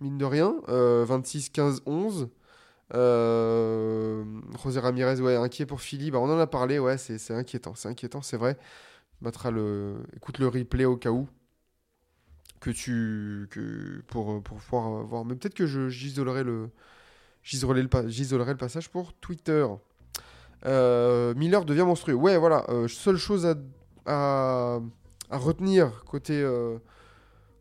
mine 0.00 0.18
de 0.18 0.24
rien, 0.24 0.56
euh, 0.68 1.04
26-15-11. 1.04 2.28
Euh, 2.94 4.24
José 4.62 4.80
Ramirez, 4.80 5.20
ouais, 5.20 5.36
inquiet 5.36 5.66
pour 5.66 5.80
Philly. 5.80 6.10
Bah, 6.10 6.18
on 6.20 6.30
en 6.30 6.38
a 6.38 6.46
parlé, 6.46 6.78
ouais, 6.78 6.98
c'est 6.98 7.32
inquiétant, 7.32 7.74
c'est 7.74 7.88
inquiétant, 7.88 8.22
c'est 8.22 8.36
vrai. 8.36 8.58
Mettra 9.22 9.50
le, 9.50 9.96
écoute 10.16 10.38
le 10.38 10.48
replay 10.48 10.84
au 10.84 10.96
cas 10.96 11.10
où 11.10 11.28
que 12.60 12.70
tu 12.70 13.46
que 13.50 14.02
pour 14.08 14.42
pour 14.42 14.58
pouvoir 14.58 15.04
voir. 15.04 15.24
Mais 15.24 15.34
peut-être 15.34 15.54
que 15.54 15.66
j'isolerai 15.88 16.44
le 16.44 16.70
le, 17.44 17.82
le 17.82 18.56
passage 18.56 18.90
pour 18.90 19.12
Twitter. 19.14 19.66
Euh, 20.66 21.34
Miller 21.34 21.64
devient 21.64 21.82
monstrueux. 21.82 22.14
Ouais, 22.14 22.38
voilà. 22.38 22.64
euh, 22.70 22.88
seule 22.88 23.16
chose 23.16 23.46
à, 23.46 23.54
à, 24.06 24.80
à 25.30 25.36
retenir 25.38 26.04
côté 26.04 26.40
euh, 26.42 26.78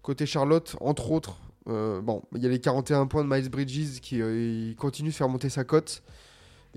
côté 0.04 0.26
Charlotte, 0.28 0.76
entre 0.82 1.12
autres. 1.12 1.38
euh, 1.68 2.02
il 2.36 2.44
y 2.44 2.46
a 2.46 2.50
les 2.50 2.60
41 2.60 3.08
points 3.08 3.24
de 3.24 3.30
Miles 3.30 3.50
Bridges 3.50 4.00
qui 4.02 4.22
euh, 4.22 4.74
continue 4.76 5.10
de 5.10 5.16
faire 5.16 5.30
monter 5.30 5.50
sa 5.50 5.64
cote. 5.64 6.04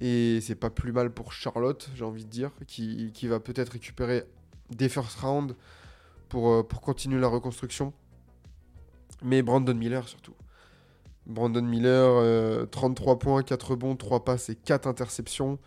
Et 0.01 0.41
c'est 0.43 0.55
pas 0.55 0.71
plus 0.71 0.93
mal 0.93 1.11
pour 1.11 1.33
Charlotte, 1.33 1.91
j'ai 1.95 2.05
envie 2.05 2.25
de 2.25 2.31
dire, 2.31 2.51
qui, 2.67 3.11
va 3.25 3.41
peut-être 3.41 3.71
récupérer 3.71 4.25
des 4.71 4.89
first 4.89 5.19
round 5.21 5.57
pour, 6.29 6.51
euh, 6.51 6.63
pour 6.63 6.81
continuer 6.81 7.21
la 7.21 7.29
reconstruction. 7.29 7.93
Mais 9.23 9.43
Brandon 9.43 9.75
Miller 9.75 10.07
surtout. 10.09 10.35
Brandon 11.27 11.63
Miller, 11.63 12.13
euh, 12.17 12.67
33 12.67 13.19
points, 13.19 13.43
4 13.43 13.71
rebonds, 13.71 13.97
3 13.97 14.25
passes 14.25 14.49
et 14.51 14.55
4 14.55 14.87
interceptions 14.87 15.59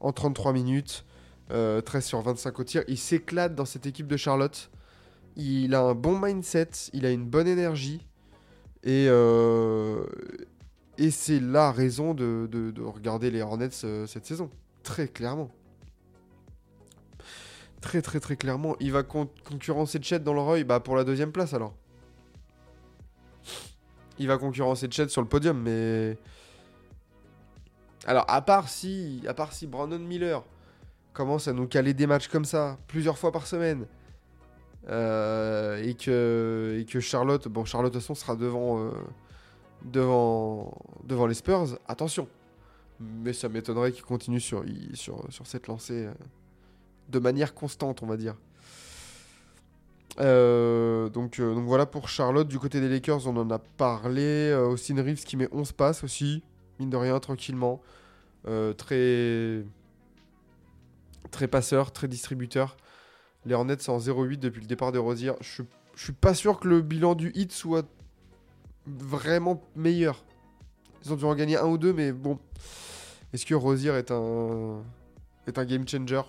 en 0.00 0.12
33 0.12 0.52
minutes. 0.52 1.04
euh, 1.52 1.80
13 1.80 2.04
sur 2.04 2.20
25 2.22 2.58
au 2.58 2.64
tir. 2.64 2.82
Il 2.88 2.98
s'éclate 2.98 3.54
dans 3.54 3.64
cette 3.64 3.86
équipe 3.86 4.08
de 4.08 4.16
Charlotte. 4.16 4.68
Il 5.36 5.74
a 5.74 5.82
un 5.82 5.94
bon 5.94 6.18
mindset, 6.18 6.70
il 6.92 7.04
a 7.06 7.10
une 7.10 7.26
bonne 7.26 7.46
énergie. 7.46 8.06
Et, 8.82 9.06
euh, 9.08 10.04
et 10.96 11.10
c'est 11.10 11.40
la 11.40 11.72
raison 11.72 12.14
de, 12.14 12.48
de- 12.50 12.70
de 12.70 12.82
regarder 12.82 13.30
les 13.30 13.42
Hornets 13.42 13.68
euh, 13.84 14.06
cette 14.06 14.24
saison. 14.26 14.50
Très 14.82 15.08
clairement. 15.08 15.50
Très 17.80 18.00
très 18.00 18.20
très 18.20 18.36
clairement. 18.36 18.76
Il 18.80 18.92
va 18.92 19.02
con- 19.02 19.28
concurrencer 19.48 20.00
Chet 20.02 20.20
dans 20.20 20.32
le 20.32 20.40
Roy 20.40 20.64
bah, 20.64 20.80
pour 20.80 20.96
la 20.96 21.04
deuxième 21.04 21.32
place 21.32 21.52
alors. 21.52 21.74
Il 24.18 24.28
va 24.28 24.38
concurrencer 24.38 24.88
Chet 24.90 25.08
sur 25.08 25.20
le 25.20 25.28
podium, 25.28 25.60
mais. 25.60 26.16
Alors, 28.06 28.24
à 28.28 28.40
part 28.40 28.68
si, 28.68 29.22
à 29.28 29.34
part 29.34 29.52
si 29.52 29.66
Brandon 29.66 29.98
Miller 29.98 30.42
commence 31.12 31.48
à 31.48 31.52
nous 31.52 31.66
caler 31.66 31.92
des 31.92 32.06
matchs 32.06 32.28
comme 32.28 32.44
ça, 32.44 32.78
plusieurs 32.86 33.18
fois 33.18 33.32
par 33.32 33.46
semaine, 33.46 33.86
euh, 34.88 35.82
et, 35.82 35.94
que, 35.94 37.00
Charlotte, 37.00 37.48
bon, 37.48 37.64
Charlotte 37.64 37.92
de 37.92 37.98
toute 37.98 38.02
façon 38.02 38.14
sera 38.14 38.36
devant, 38.36 38.78
euh, 38.78 38.90
devant, 39.84 40.76
devant 41.04 41.26
les 41.26 41.34
Spurs, 41.34 41.78
attention. 41.88 42.28
Mais 43.00 43.32
ça 43.32 43.48
m'étonnerait 43.48 43.92
qu'il 43.92 44.04
continue 44.04 44.40
sur, 44.40 44.64
sur, 44.94 45.24
sur 45.30 45.46
cette 45.46 45.66
lancée 45.66 46.06
euh, 46.06 46.12
de 47.08 47.18
manière 47.18 47.54
constante, 47.54 48.02
on 48.02 48.06
va 48.06 48.16
dire. 48.16 48.36
Donc, 50.18 51.40
donc 51.40 51.64
voilà 51.66 51.84
pour 51.84 52.08
Charlotte. 52.08 52.48
Du 52.48 52.58
côté 52.58 52.80
des 52.80 52.88
Lakers, 52.88 53.26
on 53.26 53.36
en 53.36 53.50
a 53.50 53.58
parlé. 53.58 54.54
Austin 54.54 55.02
Reeves 55.02 55.24
qui 55.24 55.36
met 55.36 55.48
11 55.52 55.72
passes 55.72 56.04
aussi, 56.04 56.42
mine 56.78 56.88
de 56.88 56.96
rien, 56.96 57.20
tranquillement. 57.20 57.82
Très, 58.78 59.62
très 61.30 61.48
passeur, 61.48 61.92
très 61.92 62.08
distributeur. 62.08 62.78
Les 63.46 63.54
Hornets 63.54 63.78
sont 63.78 63.92
en 63.92 63.98
0-8 63.98 64.38
depuis 64.38 64.60
le 64.60 64.66
départ 64.66 64.92
de 64.92 64.98
Rosier. 64.98 65.32
Je, 65.40 65.62
je 65.94 66.04
suis 66.04 66.12
pas 66.12 66.34
sûr 66.34 66.60
que 66.60 66.68
le 66.68 66.82
bilan 66.82 67.14
du 67.14 67.30
hit 67.34 67.52
soit 67.52 67.86
vraiment 68.86 69.62
meilleur. 69.74 70.24
Ils 71.04 71.12
ont 71.12 71.16
dû 71.16 71.24
en 71.24 71.34
gagner 71.34 71.56
un 71.56 71.66
ou 71.66 71.78
deux, 71.78 71.92
mais 71.92 72.12
bon. 72.12 72.38
Est-ce 73.32 73.46
que 73.46 73.54
Rosier 73.54 73.92
est 73.92 74.10
un, 74.10 74.82
est 75.46 75.58
un 75.58 75.64
game 75.64 75.86
changer? 75.86 76.22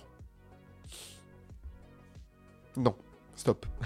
Non. 2.76 2.94
Stop. 3.34 3.66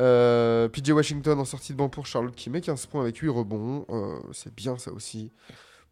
Euh, 0.00 0.68
PJ 0.68 0.90
Washington 0.90 1.38
en 1.38 1.44
sortie 1.44 1.72
de 1.72 1.78
banc 1.78 1.88
pour 1.88 2.04
Charlotte 2.04 2.34
qui 2.34 2.50
met 2.50 2.60
15 2.60 2.86
points 2.86 3.02
avec 3.02 3.16
8 3.16 3.28
rebonds. 3.28 3.86
Euh, 3.90 4.18
c'est 4.32 4.52
bien 4.52 4.76
ça 4.76 4.92
aussi 4.92 5.30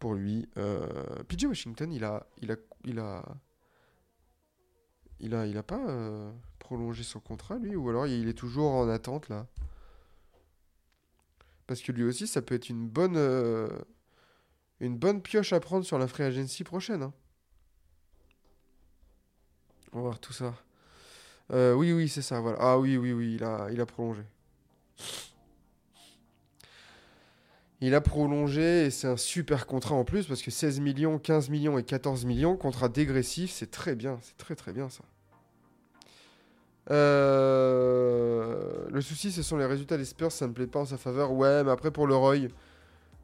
pour 0.01 0.15
lui. 0.15 0.49
Euh, 0.59 0.89
PJ 1.29 1.45
Washington, 1.45 1.93
il 1.93 2.03
a, 2.03 2.27
il 2.41 2.51
a, 2.51 2.57
il 2.85 2.99
a, 2.99 3.23
il 5.23 5.35
a, 5.35 5.47
il 5.47 5.57
a 5.57 5.63
pas 5.63 5.81
euh, 5.89 6.31
prolongé 6.59 7.03
son 7.05 7.21
contrat 7.21 7.59
lui 7.59 7.75
ou 7.77 7.89
alors 7.89 8.07
il 8.07 8.29
est 8.29 8.35
toujours 8.35 8.73
en 8.73 8.89
attente 8.89 9.29
là? 9.29 9.47
Parce 11.67 11.81
que 11.81 11.93
lui 11.93 12.05
aussi, 12.05 12.27
ça 12.27 12.43
peut 12.43 12.55
être 12.55 12.69
une 12.69 12.89
bonne, 12.89 13.17
euh, 13.17 13.69
une 14.81 14.97
bonne 14.99 15.23
pioche 15.23 15.53
à 15.53 15.61
prendre 15.61 15.85
sur 15.85 15.99
la 15.99 16.07
free 16.07 16.25
agency 16.25 16.65
prochaine. 16.65 17.03
hein. 17.03 17.13
On 19.93 19.99
va 19.99 20.03
voir 20.03 20.19
tout 20.21 20.33
ça. 20.33 20.55
Euh, 21.53 21.75
oui, 21.75 21.93
oui, 21.93 22.09
c'est 22.09 22.23
ça. 22.23 22.43
Ah 22.59 22.79
oui, 22.79 22.97
oui, 22.97 23.13
oui, 23.13 23.35
il 23.37 23.45
a, 23.45 23.69
il 23.71 23.81
a 23.81 23.87
prolongé. 23.87 24.23
Il 27.83 27.95
a 27.95 28.01
prolongé 28.01 28.87
et 28.87 28.91
c'est 28.91 29.09
un 29.09 29.17
super 29.19 29.67
contrat 29.67 29.95
en 29.95 30.05
plus 30.05 30.27
parce 30.27 30.41
que 30.43 30.51
16 30.51 30.81
millions, 30.81 31.19
15 31.19 31.51
millions 31.51 31.79
et 31.79 31.85
14 31.85 32.25
millions, 32.25 32.57
contrat 32.57 32.89
dégressif, 32.89 33.51
c'est 33.51 33.71
très 33.71 33.95
bien, 33.97 34.19
c'est 34.23 34.37
très 34.39 34.55
très 34.55 34.73
bien 34.73 34.89
ça. 34.89 35.05
Euh, 36.91 38.87
Le 38.91 39.01
souci, 39.01 39.31
ce 39.33 39.43
sont 39.43 39.57
les 39.57 39.67
résultats 39.67 39.97
des 39.97 40.05
Spurs, 40.05 40.33
ça 40.33 40.47
ne 40.47 40.53
plaît 40.53 40.67
pas 40.67 40.81
en 40.81 40.85
sa 40.85 40.99
faveur. 40.99 41.33
Ouais, 41.33 41.65
mais 41.65 41.71
après 41.71 41.91
pour 41.91 42.07
le 42.07 42.15
Roy, 42.15 42.49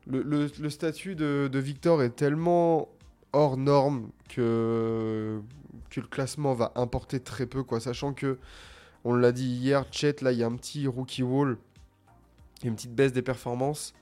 le, 0.06 0.70
statut 0.70 1.14
de, 1.14 1.58
Victor 1.58 2.02
est 2.02 2.16
tellement 2.16 2.88
hors 3.32 3.56
norme 3.56 4.10
que, 4.28 5.40
le 5.96 6.02
classement 6.02 6.54
va 6.54 6.72
importer 6.76 7.20
très 7.20 7.46
peu, 7.46 7.62
quoi. 7.62 7.80
Sachant 7.80 8.12
que, 8.12 8.38
on 9.04 9.14
l'a 9.14 9.32
dit 9.32 9.48
hier, 9.48 9.84
Chet, 9.90 10.16
là, 10.22 10.32
il 10.32 10.38
y 10.38 10.42
a 10.42 10.46
un 10.46 10.56
petit 10.56 10.86
rookie 10.86 11.22
wall, 11.22 11.58
une 12.64 12.74
petite 12.74 12.94
baisse 12.94 13.12
des 13.12 13.22
performances. 13.22 13.94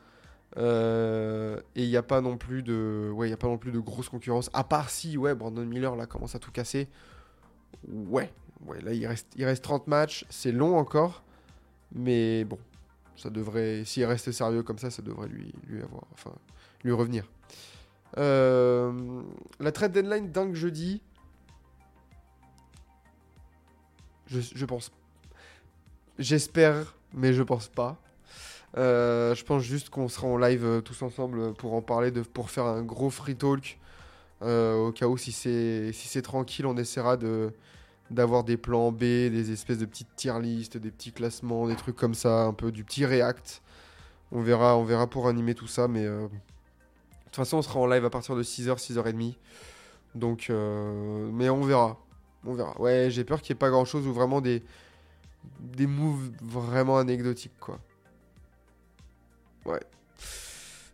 Euh, 0.59 1.61
et 1.75 1.83
il 1.83 1.89
n'y 1.89 1.97
a 1.97 2.03
pas 2.03 2.21
non 2.21 2.37
plus 2.39 2.63
de, 2.63 3.11
ouais, 3.13 3.29
il 3.29 3.33
a 3.33 3.37
pas 3.37 3.49
non 3.49 3.59
plus 3.59 3.73
de 3.73 3.79
grosse 3.79 4.09
concurrence. 4.09 4.51
À 4.53 4.65
part 4.65 4.91
si, 4.91 5.19
ouais, 5.19 5.35
Brandon 5.35 5.65
Miller 5.65 5.97
là 5.97 6.07
commence 6.07 6.35
à 6.35 6.39
tout 6.39 6.51
casser. 6.51 6.89
Ouais, 7.89 8.33
ouais, 8.67 8.81
là 8.81 8.93
il 8.93 9.07
reste, 9.07 9.29
il 9.37 9.45
reste 9.45 9.65
30 9.65 9.87
matchs, 9.87 10.25
c'est 10.31 10.53
long 10.53 10.77
encore, 10.77 11.23
mais 11.93 12.45
bon, 12.45 12.59
ça 13.17 13.31
devrait, 13.31 13.85
s'il 13.85 14.05
reste 14.05 14.31
sérieux 14.33 14.63
comme 14.63 14.79
ça, 14.79 14.91
ça 14.91 15.03
devrait 15.03 15.29
lui, 15.29 15.53
lui 15.69 15.83
avoir, 15.83 16.05
enfin, 16.13 16.33
lui 16.85 16.93
revenir. 16.93 17.25
Euh, 18.19 19.23
la 19.61 19.73
trade 19.73 19.93
deadline 19.93 20.31
dingue 20.31 20.55
jeudi. 20.55 21.03
Je, 24.29 24.65
pense. 24.65 24.91
J'espère, 26.19 26.97
mais 27.13 27.33
je 27.33 27.43
pense 27.43 27.69
pas. 27.69 27.97
Euh, 28.77 29.35
je 29.35 29.45
pense 29.45 29.63
juste 29.63 29.89
qu'on 29.89 30.09
sera 30.09 30.27
en 30.27 30.37
live 30.37 30.65
euh, 30.65 30.81
tous 30.81 31.01
ensemble 31.03 31.55
pour 31.55 31.75
en 31.75 31.81
parler, 31.81 32.11
de, 32.11 32.23
pour 32.23 32.51
faire 32.51 32.65
un 32.65 32.83
gros 32.83 33.09
free 33.09 33.37
talk. 33.37 33.79
Euh, 34.43 34.77
au 34.77 34.93
cas 34.93 35.07
où, 35.07 35.17
si 35.17 35.33
c'est 35.33 35.93
si 35.93 36.23
tranquille, 36.23 36.67
on 36.67 36.77
essaiera 36.77 37.17
de 37.17 37.53
d'avoir 38.11 38.45
des 38.45 38.57
plans 38.57 38.93
B, 38.93 39.01
des 39.01 39.51
espèces 39.51 39.79
de 39.79 39.85
petites 39.85 40.15
tier 40.15 40.39
list, 40.41 40.77
des 40.77 40.93
petits 40.93 41.11
classements, 41.11 41.67
des 41.67 41.75
trucs 41.75 41.97
comme 41.97 42.15
ça, 42.15 42.45
un 42.45 42.53
peu 42.53 42.71
du 42.71 42.85
petit 42.85 43.05
react. 43.05 43.63
On 44.31 44.43
verra, 44.43 44.77
on 44.77 44.85
verra 44.85 45.09
pour 45.09 45.27
animer 45.29 45.55
tout 45.55 45.67
ça, 45.67 45.89
mais 45.89 46.05
euh, 46.05 46.23
de 46.23 46.29
toute 47.27 47.37
façon, 47.37 47.59
on 47.59 47.63
sera 47.63 47.81
en 47.81 47.87
live 47.87 48.05
à 48.05 48.11
partir 48.11 48.37
de 48.37 48.45
6h, 48.45 48.77
6h30. 48.77 49.35
Donc, 50.15 50.51
euh, 50.51 51.29
mais 51.33 51.49
on 51.49 51.63
verra. 51.63 51.99
On 52.45 52.55
verra. 52.55 52.81
Ouais, 52.81 53.09
j'ai 53.11 53.25
peur 53.25 53.43
qu'il 53.43 53.55
n'y 53.55 53.59
ait 53.59 53.61
pas 53.61 53.71
grand 53.71 53.85
chose 53.85 54.07
ou 54.07 54.13
vraiment 54.13 54.41
des, 54.41 54.63
des 55.61 55.87
moves 55.87 56.31
vraiment 56.43 56.99
anecdotiques, 56.99 57.59
quoi. 57.59 57.81
Ouais. 59.65 59.83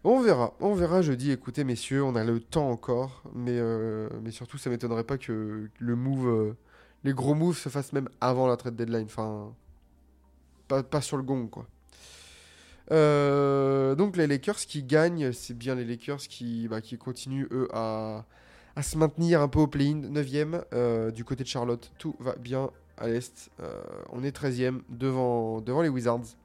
On 0.05 0.21
verra, 0.21 0.55
on 0.59 0.75
verra 0.75 1.01
jeudi. 1.01 1.31
Écoutez, 1.31 1.63
messieurs, 1.63 2.03
on 2.03 2.17
a 2.17 2.25
le 2.25 2.41
temps 2.41 2.69
encore, 2.71 3.23
mais, 3.35 3.53
euh, 3.53 4.09
surtout, 4.31 4.59
ça 4.59 4.69
m'étonnerait 4.69 5.05
pas 5.05 5.17
que 5.17 5.71
le 5.79 5.97
move, 5.97 6.27
euh, 6.29 6.57
les 7.05 7.13
gros 7.13 7.35
moves 7.35 7.57
se 7.57 7.69
fassent 7.69 7.93
même 7.93 8.09
avant 8.21 8.49
la 8.49 8.57
trade 8.57 8.75
deadline. 8.75 9.05
Enfin, 9.05 9.55
pas, 10.67 10.83
pas 10.83 11.01
sur 11.01 11.17
le 11.17 11.23
gong, 11.23 11.47
quoi. 11.49 11.69
Euh, 12.91 13.95
donc 13.95 14.17
les 14.17 14.27
Lakers 14.27 14.57
qui 14.57 14.83
gagnent, 14.83 15.33
c'est 15.33 15.57
bien 15.57 15.77
les 15.77 15.85
Lakers 15.85 16.19
qui, 16.19 16.67
bah, 16.69 16.81
continuent 16.99 17.47
eux 17.53 17.69
à, 17.73 18.25
se 18.83 18.99
maintenir 18.99 19.41
un 19.41 19.49
peu 19.49 19.61
au 19.61 19.69
play-in, 19.69 20.01
9ème 20.01 20.65
euh, 20.75 21.13
du 21.13 21.25
côté 21.25 21.45
de 21.45 21.49
Charlotte. 21.49 21.93
Tout 21.99 22.17
va 22.19 22.35
bien 22.35 22.71
à 22.99 23.07
l'Est. 23.07 23.51
On 24.11 24.25
est 24.25 24.37
13ème 24.37 24.81
devant, 24.89 25.61
devant 25.61 25.83
les 25.83 25.89
Wizards. 25.89 26.37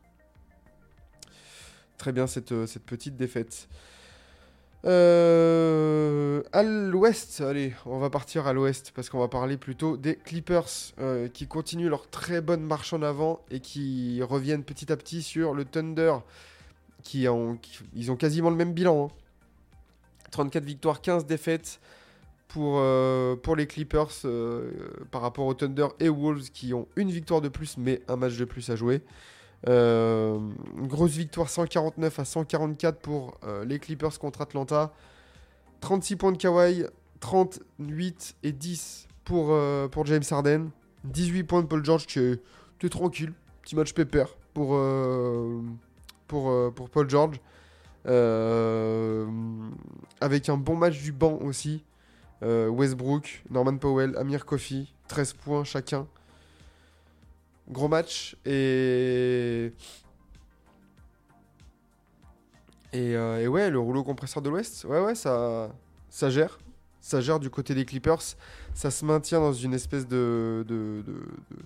Très 1.98 2.12
bien 2.12 2.28
cette, 2.28 2.52
euh, 2.52 2.68
cette 2.68 2.84
petite 2.84 3.16
défaite. 3.16 3.68
Euh, 4.86 6.44
à 6.54 6.64
l'ouest, 6.64 7.42
allez, 7.42 7.74
on 7.86 7.98
va 7.98 8.10
partir 8.10 8.46
à 8.46 8.54
l'ouest 8.54 8.92
parce 8.96 9.10
qu'on 9.10 9.20
va 9.20 9.28
parler 9.28 9.58
plutôt 9.58 9.98
des 9.98 10.16
Clippers 10.16 10.70
euh, 11.00 11.28
qui 11.28 11.48
continuent 11.48 11.90
leur 11.90 12.08
très 12.08 12.42
bonne 12.42 12.62
marche 12.62 12.94
en 12.94 13.02
avant 13.02 13.42
et 13.50 13.60
qui 13.60 14.22
reviennent 14.22 14.64
petit 14.64 14.92
à 14.92 14.98
petit 14.98 15.24
sur 15.24 15.54
le 15.54 15.66
Thunder 15.66 16.14
qui 17.04 17.28
ont, 17.28 17.58
ils 17.96 18.12
ont 18.12 18.16
quasiment 18.16 18.50
le 18.50 18.56
même 18.56 18.74
bilan. 18.74 19.08
hein. 19.08 19.12
34 20.32 20.64
victoires, 20.64 21.02
15 21.02 21.26
défaites 21.26 21.80
pour, 22.48 22.78
euh, 22.78 23.36
pour 23.36 23.56
les 23.56 23.66
Clippers 23.66 24.12
par 25.10 25.22
rapport 25.22 25.48
au 25.48 25.54
Thunder 25.56 25.88
et 26.00 26.10
Wolves 26.10 26.52
qui 26.54 26.74
ont 26.74 26.88
une 26.96 27.10
victoire 27.10 27.42
de 27.42 27.50
plus 27.50 27.78
mais 27.78 28.02
un 28.08 28.16
match 28.16 28.38
de 28.38 28.46
plus 28.46 28.70
à 28.70 28.76
jouer. 28.76 29.02
Euh, 29.68 30.40
grosse 30.76 31.14
victoire 31.14 31.50
149 31.50 32.20
à 32.20 32.26
144 32.26 33.00
pour 33.00 33.40
euh, 33.44 33.66
les 33.66 33.80
Clippers 33.80 34.20
contre 34.20 34.42
Atlanta. 34.42 34.94
36 35.82 36.16
points 36.16 36.32
de 36.32 36.38
Kawhi, 36.38 36.86
38 37.20 38.36
et 38.44 38.52
10 38.52 39.08
pour, 39.24 39.48
euh, 39.52 39.88
pour 39.88 40.06
James 40.06 40.24
Harden. 40.30 40.70
18 41.06 41.44
points 41.44 41.62
de 41.62 41.68
Paul 41.68 41.84
George 41.84 42.06
qui 42.06 42.20
est 42.20 42.90
tranquille. 42.90 43.34
Petit 43.62 43.76
match 43.76 43.94
pépère 43.94 44.30
pour, 44.54 44.80
pour, 46.28 46.90
Paul 46.92 47.10
George. 47.10 47.40
Avec 50.22 50.50
un 50.50 50.58
bon 50.58 50.76
match 50.76 51.02
du 51.02 51.12
banc 51.12 51.40
aussi. 51.42 51.84
Westbrook, 52.42 53.44
Norman 53.50 53.78
Powell, 53.78 54.16
Amir 54.18 54.46
Kofi, 54.46 54.94
13 55.08 55.34
points 55.34 55.64
chacun. 55.64 56.08
Gros 57.70 57.88
match 57.88 58.36
et. 58.46 59.72
Euh, 62.96 63.40
et 63.40 63.48
ouais, 63.48 63.70
le 63.70 63.80
rouleau 63.80 64.04
compresseur 64.04 64.42
de 64.42 64.50
l'Ouest, 64.50 64.86
ouais, 64.86 65.00
ouais, 65.00 65.14
ça, 65.14 65.70
ça 66.10 66.30
gère. 66.30 66.58
Ça 67.02 67.22
gère 67.22 67.40
du 67.40 67.50
côté 67.50 67.76
des 67.76 67.86
Clippers. 67.86 68.22
Ça 68.74 68.90
se 68.90 69.06
maintient 69.06 69.40
dans 69.40 69.54
une 69.54 69.74
espèce 69.74 70.08
de 70.08 70.66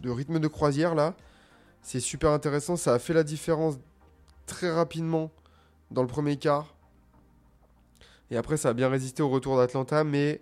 rythme 0.04 0.40
de 0.40 0.48
croisière 0.48 0.94
là. 0.96 1.16
C'est 1.82 2.00
super 2.00 2.32
intéressant. 2.32 2.76
Ça 2.76 2.94
a 2.94 3.00
fait 3.00 3.14
la 3.14 3.24
différence 3.24 3.76
très 4.46 4.72
rapidement 4.72 5.32
dans 5.90 6.02
le 6.02 6.08
premier 6.08 6.38
quart. 6.38 6.76
Et 8.30 8.38
après, 8.38 8.58
ça 8.58 8.70
a 8.70 8.74
bien 8.74 8.90
résisté 8.90 9.22
au 9.22 9.30
retour 9.30 9.58
d'Atlanta, 9.58 10.04
mais. 10.04 10.42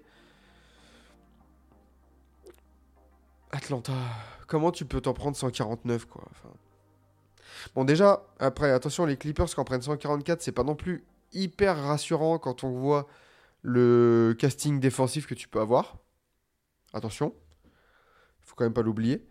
Atlanta, 3.52 3.94
comment 4.50 4.72
tu 4.72 4.84
peux 4.84 5.00
t'en 5.00 5.14
prendre 5.14 5.38
149 5.38 6.06
quoi 6.06 6.24
Bon 7.76 7.86
déjà, 7.86 8.24
après, 8.40 8.72
attention, 8.72 9.06
les 9.06 9.16
Clippers 9.16 9.46
qui 9.46 9.60
en 9.60 9.64
prennent 9.64 9.82
144, 9.82 10.42
c'est 10.42 10.52
pas 10.52 10.64
non 10.64 10.76
plus 10.76 11.04
hyper 11.34 11.78
rassurant 11.78 12.40
quand 12.40 12.64
on 12.64 12.72
voit 12.72 13.08
le 13.62 14.36
casting 14.38 14.80
défensif 14.80 15.28
que 15.28 15.36
tu 15.36 15.48
peux 15.48 15.60
avoir. 15.60 15.98
Attention, 16.94 17.34
faut 18.42 18.56
quand 18.56 18.64
même 18.64 18.74
pas 18.74 18.82
l'oublier. 18.82 19.24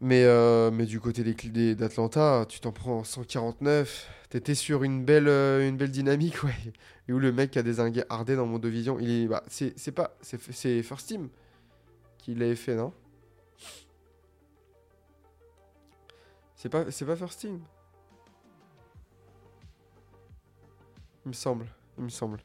Mais, 0.00 0.24
euh, 0.24 0.70
mais 0.70 0.86
du 0.86 1.00
côté 1.00 1.24
des 1.24 1.34
des- 1.34 1.74
d'Atlanta, 1.74 2.46
tu 2.48 2.60
t'en 2.60 2.72
prends 2.72 3.04
149. 3.04 4.08
T'étais 4.30 4.54
sur 4.54 4.84
une 4.84 5.04
belle, 5.04 5.28
euh, 5.28 5.70
dynamique, 5.88 6.42
ouais. 6.44 6.54
Et 7.08 7.12
où 7.12 7.18
le 7.18 7.32
mec 7.32 7.56
a 7.56 7.62
désingué 7.62 8.02
Harden 8.08 8.36
dans 8.36 8.46
mon 8.46 8.58
division, 8.58 8.98
il 9.00 9.10
est, 9.10 9.26
bah, 9.26 9.42
c'est 9.48 9.92
pas, 9.92 10.16
c'est 10.22 10.82
First 10.82 11.08
Team 11.08 11.28
qui 12.18 12.34
l'avait 12.34 12.54
fait, 12.56 12.74
non? 12.76 12.92
C'est 16.56 16.68
pas, 16.68 16.90
c'est 16.90 17.04
pas 17.04 17.14
First 17.14 17.40
Team 17.40 17.60
Il 21.24 21.28
me 21.28 21.32
semble, 21.32 21.66
il 21.98 22.04
me 22.04 22.08
semble. 22.08 22.40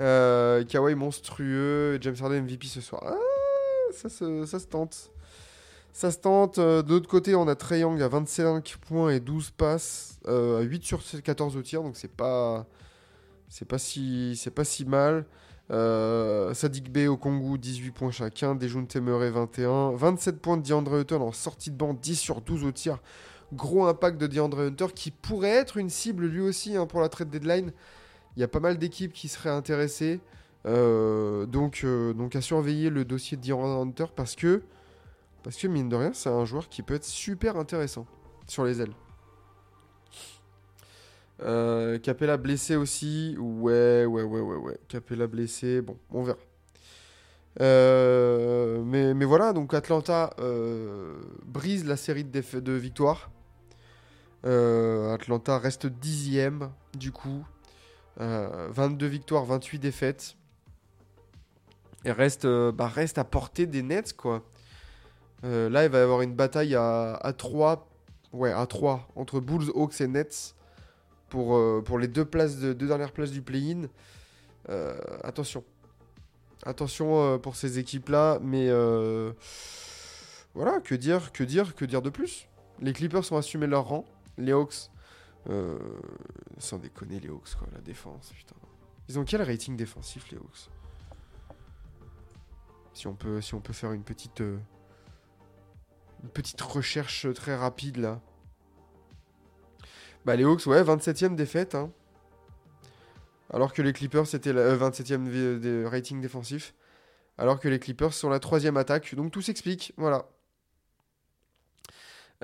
Euh, 0.00 0.62
monstrueux, 0.94 1.98
James 2.00 2.14
Harden 2.20 2.42
MVP 2.42 2.66
ce 2.66 2.80
soir. 2.80 3.02
Ah, 3.04 3.16
ça 3.92 4.08
se, 4.08 4.44
ça 4.46 4.60
se 4.60 4.66
tente. 4.66 5.10
Ça 5.92 6.10
se 6.10 6.18
tente. 6.18 6.58
Euh, 6.58 6.82
de 6.82 6.90
l'autre 6.90 7.08
côté, 7.08 7.34
on 7.34 7.48
a 7.48 7.56
Trey 7.56 7.80
Young 7.80 8.00
à 8.00 8.08
25 8.08 8.76
points 8.76 9.10
et 9.10 9.20
12 9.20 9.50
passes, 9.50 10.20
euh, 10.28 10.60
à 10.60 10.62
8 10.62 10.84
sur 10.84 11.02
14 11.24 11.56
au 11.56 11.62
tir, 11.62 11.82
donc 11.82 11.96
c'est 11.96 12.14
pas, 12.14 12.66
c'est 13.48 13.66
pas 13.66 13.78
si, 13.78 14.36
c'est 14.36 14.52
pas 14.52 14.64
si 14.64 14.84
mal. 14.84 15.24
Euh, 15.70 16.54
Sadik 16.54 16.90
Bey 16.90 17.06
au 17.08 17.16
Congo, 17.16 17.56
18 17.56 17.90
points 17.90 18.10
chacun. 18.10 18.54
Dejounte 18.54 18.96
Murray, 18.96 19.30
21. 19.30 19.92
27 19.92 20.40
points 20.40 20.56
de 20.56 20.62
DeAndre 20.62 20.94
Hunter 20.94 21.16
en 21.16 21.32
sortie 21.32 21.70
de 21.70 21.76
banc, 21.76 21.94
10 21.94 22.16
sur 22.16 22.40
12 22.40 22.64
au 22.64 22.72
tir. 22.72 22.98
Gros 23.52 23.86
impact 23.86 24.18
de 24.18 24.26
DeAndre 24.26 24.60
Hunter 24.60 24.86
qui 24.94 25.10
pourrait 25.10 25.48
être 25.48 25.78
une 25.78 25.90
cible 25.90 26.26
lui 26.26 26.40
aussi 26.40 26.76
hein, 26.76 26.86
pour 26.86 27.00
la 27.00 27.08
trade 27.08 27.30
deadline. 27.30 27.72
Il 28.36 28.40
y 28.40 28.44
a 28.44 28.48
pas 28.48 28.60
mal 28.60 28.78
d'équipes 28.78 29.12
qui 29.12 29.28
seraient 29.28 29.50
intéressées. 29.50 30.20
Euh, 30.66 31.46
donc, 31.46 31.82
euh, 31.84 32.12
donc 32.12 32.36
à 32.36 32.40
surveiller 32.40 32.90
le 32.90 33.04
dossier 33.04 33.36
de 33.36 33.42
DeAndre 33.42 33.80
Hunter 33.80 34.06
parce 34.14 34.34
que, 34.34 34.62
parce 35.42 35.56
que 35.56 35.66
mine 35.66 35.88
de 35.88 35.96
rien, 35.96 36.12
c'est 36.12 36.28
un 36.28 36.44
joueur 36.44 36.68
qui 36.68 36.82
peut 36.82 36.94
être 36.94 37.04
super 37.04 37.56
intéressant 37.56 38.06
sur 38.46 38.64
les 38.64 38.80
ailes. 38.80 38.94
Euh, 41.40 41.98
Capella 41.98 42.36
blessé 42.36 42.76
aussi. 42.76 43.36
Ouais, 43.38 44.04
ouais, 44.04 44.22
ouais, 44.22 44.40
ouais, 44.40 44.56
ouais. 44.56 44.78
Capella 44.88 45.26
blessé. 45.26 45.80
Bon, 45.80 45.96
on 46.10 46.22
verra. 46.22 46.38
Euh, 47.60 48.82
mais, 48.84 49.24
voilà, 49.24 49.52
donc 49.52 49.74
Atlanta 49.74 50.30
euh, 50.38 51.16
brise 51.44 51.84
la 51.86 51.96
série 51.96 52.24
de, 52.24 52.72
victoires. 52.72 53.30
Atlanta 54.44 55.58
reste 55.58 55.86
dixième 55.86 56.70
du 56.96 57.12
coup. 57.12 57.44
Euh, 58.20 58.68
22 58.70 59.06
victoires, 59.06 59.44
28 59.44 59.78
défaites. 59.78 60.36
Et 62.04 62.12
reste, 62.12 62.46
bah, 62.46 62.86
reste 62.86 63.18
à 63.18 63.24
portée 63.24 63.66
des 63.66 63.82
Nets, 63.82 64.12
quoi. 64.16 64.44
Là, 65.42 65.84
il 65.84 65.90
va 65.90 65.98
y 65.98 66.02
avoir 66.02 66.22
une 66.22 66.34
bataille 66.34 66.74
à, 66.74 67.14
à 67.14 67.32
3. 67.32 67.88
Ouais, 68.32 68.52
à 68.52 68.66
3 68.66 69.08
entre 69.16 69.40
Bulls, 69.40 69.70
Hawks 69.74 70.00
et 70.00 70.06
Nets 70.06 70.54
pour, 71.28 71.56
euh, 71.56 71.82
pour 71.84 71.98
les 71.98 72.08
deux, 72.08 72.24
places 72.24 72.58
de, 72.58 72.72
deux 72.72 72.86
dernières 72.86 73.12
places 73.12 73.30
du 73.30 73.42
play-in. 73.42 73.88
Euh, 74.68 74.98
attention. 75.22 75.64
Attention 76.64 77.22
euh, 77.22 77.38
pour 77.38 77.56
ces 77.56 77.78
équipes-là, 77.78 78.38
mais 78.42 78.68
voilà, 80.54 80.80
que 80.80 80.94
dire, 80.94 81.32
que 81.32 81.44
dire, 81.44 81.74
que 81.74 81.84
dire 81.84 82.02
de 82.02 82.10
plus? 82.10 82.48
Les 82.80 82.92
Clippers 82.92 83.32
ont 83.32 83.36
assumé 83.36 83.66
leur 83.66 83.86
rang, 83.86 84.04
les 84.36 84.52
Hawks, 84.52 84.90
euh, 85.48 85.78
sans 86.58 86.78
déconner 86.78 87.20
les 87.20 87.28
Hawks, 87.28 87.54
quoi, 87.58 87.68
la 87.72 87.80
défense, 87.80 88.32
putain. 88.34 88.56
Ils 89.08 89.18
ont 89.18 89.24
quel 89.24 89.42
rating 89.42 89.76
défensif, 89.76 90.30
les 90.30 90.38
Hawks? 90.38 90.70
Si 92.92 93.06
on, 93.06 93.14
peut, 93.14 93.40
faire 93.40 93.92
une 93.92 94.02
petite, 94.02 94.40
une 94.40 94.60
petite 96.34 96.60
recherche 96.60 97.32
très 97.34 97.54
rapide, 97.54 97.98
là. 97.98 98.20
Bah 100.24 100.36
les 100.36 100.44
Hawks, 100.44 100.66
ouais, 100.66 100.82
27ème 100.82 101.34
défaite, 101.36 101.74
hein. 101.74 101.90
Alors 103.50 103.72
que 103.72 103.80
les 103.80 103.92
Clippers, 103.94 104.26
c'était 104.26 104.52
la 104.52 104.60
euh, 104.60 104.76
27ème 104.76 105.26
vi- 105.28 105.58
des 105.58 105.86
rating 105.86 106.20
défensif. 106.20 106.74
Alors 107.38 107.60
que 107.60 107.68
les 107.68 107.78
Clippers 107.78 108.12
sont 108.12 108.28
la 108.28 108.40
troisième 108.40 108.76
attaque. 108.76 109.14
Donc 109.14 109.30
tout 109.30 109.40
s'explique, 109.40 109.92
voilà. 109.96 110.26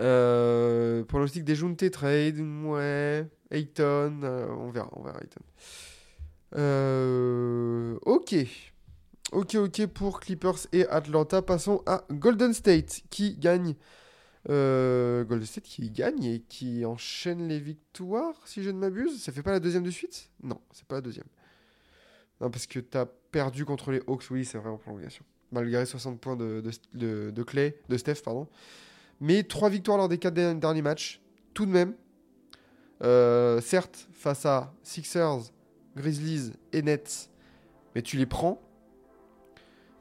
Euh, 0.00 1.04
pronostic 1.04 1.44
des 1.44 1.54
Junte 1.54 1.90
trade, 1.90 2.38
ouais. 2.40 3.28
Ayton, 3.50 4.20
euh, 4.24 4.46
on 4.48 4.70
verra, 4.70 4.88
on 4.92 5.02
verra 5.02 5.18
Ayton. 5.20 5.40
Euh, 6.56 7.98
ok. 8.06 8.34
Ok, 9.32 9.54
ok 9.56 9.86
pour 9.88 10.20
Clippers 10.20 10.66
et 10.72 10.86
Atlanta. 10.88 11.42
Passons 11.42 11.82
à 11.86 12.04
Golden 12.10 12.54
State 12.54 13.02
qui 13.10 13.36
gagne. 13.36 13.74
Euh, 14.50 15.24
Golden 15.24 15.46
State 15.46 15.64
qui 15.64 15.90
gagne 15.90 16.24
et 16.24 16.40
qui 16.40 16.84
enchaîne 16.84 17.48
les 17.48 17.58
victoires, 17.58 18.34
si 18.44 18.62
je 18.62 18.70
ne 18.70 18.78
m'abuse. 18.78 19.22
Ça 19.22 19.32
fait 19.32 19.42
pas 19.42 19.52
la 19.52 19.60
deuxième 19.60 19.82
de 19.82 19.90
suite? 19.90 20.30
Non, 20.42 20.60
c'est 20.72 20.86
pas 20.86 20.96
la 20.96 21.00
deuxième. 21.00 21.26
Non, 22.40 22.50
parce 22.50 22.66
que 22.66 22.78
t'as 22.80 23.06
perdu 23.06 23.64
contre 23.64 23.90
les 23.90 24.02
Hawks, 24.06 24.26
oui, 24.30 24.44
c'est 24.44 24.58
vrai 24.58 24.68
en 24.68 24.76
prolongation. 24.76 25.24
Malgré 25.50 25.86
60 25.86 26.20
points 26.20 26.36
de, 26.36 27.42
Clay, 27.42 27.78
de 27.88 27.96
Steph, 27.96 28.22
pardon. 28.24 28.48
Mais 29.20 29.44
trois 29.44 29.70
victoires 29.70 29.96
lors 29.96 30.08
des 30.08 30.18
quatre 30.18 30.34
derniers 30.34 30.60
derniers 30.60 30.82
matchs, 30.82 31.22
tout 31.54 31.64
de 31.64 31.70
même. 31.70 31.94
Euh, 33.02 33.60
certes, 33.60 34.08
face 34.12 34.44
à 34.44 34.74
Sixers, 34.82 35.52
Grizzlies 35.96 36.52
et 36.72 36.82
Nets, 36.82 37.30
mais 37.94 38.02
tu 38.02 38.16
les 38.16 38.26
prends. 38.26 38.60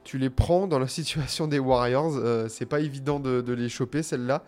Tu 0.04 0.18
les 0.18 0.30
prends 0.30 0.68
dans 0.68 0.80
la 0.80 0.88
situation 1.00 1.48
des 1.48 1.60
Warriors. 1.60 2.16
Euh, 2.16 2.48
c'est 2.50 2.66
pas 2.66 2.80
évident 2.80 3.20
de, 3.20 3.54
les 3.54 3.70
choper, 3.70 4.04
celle-là. 4.04 4.44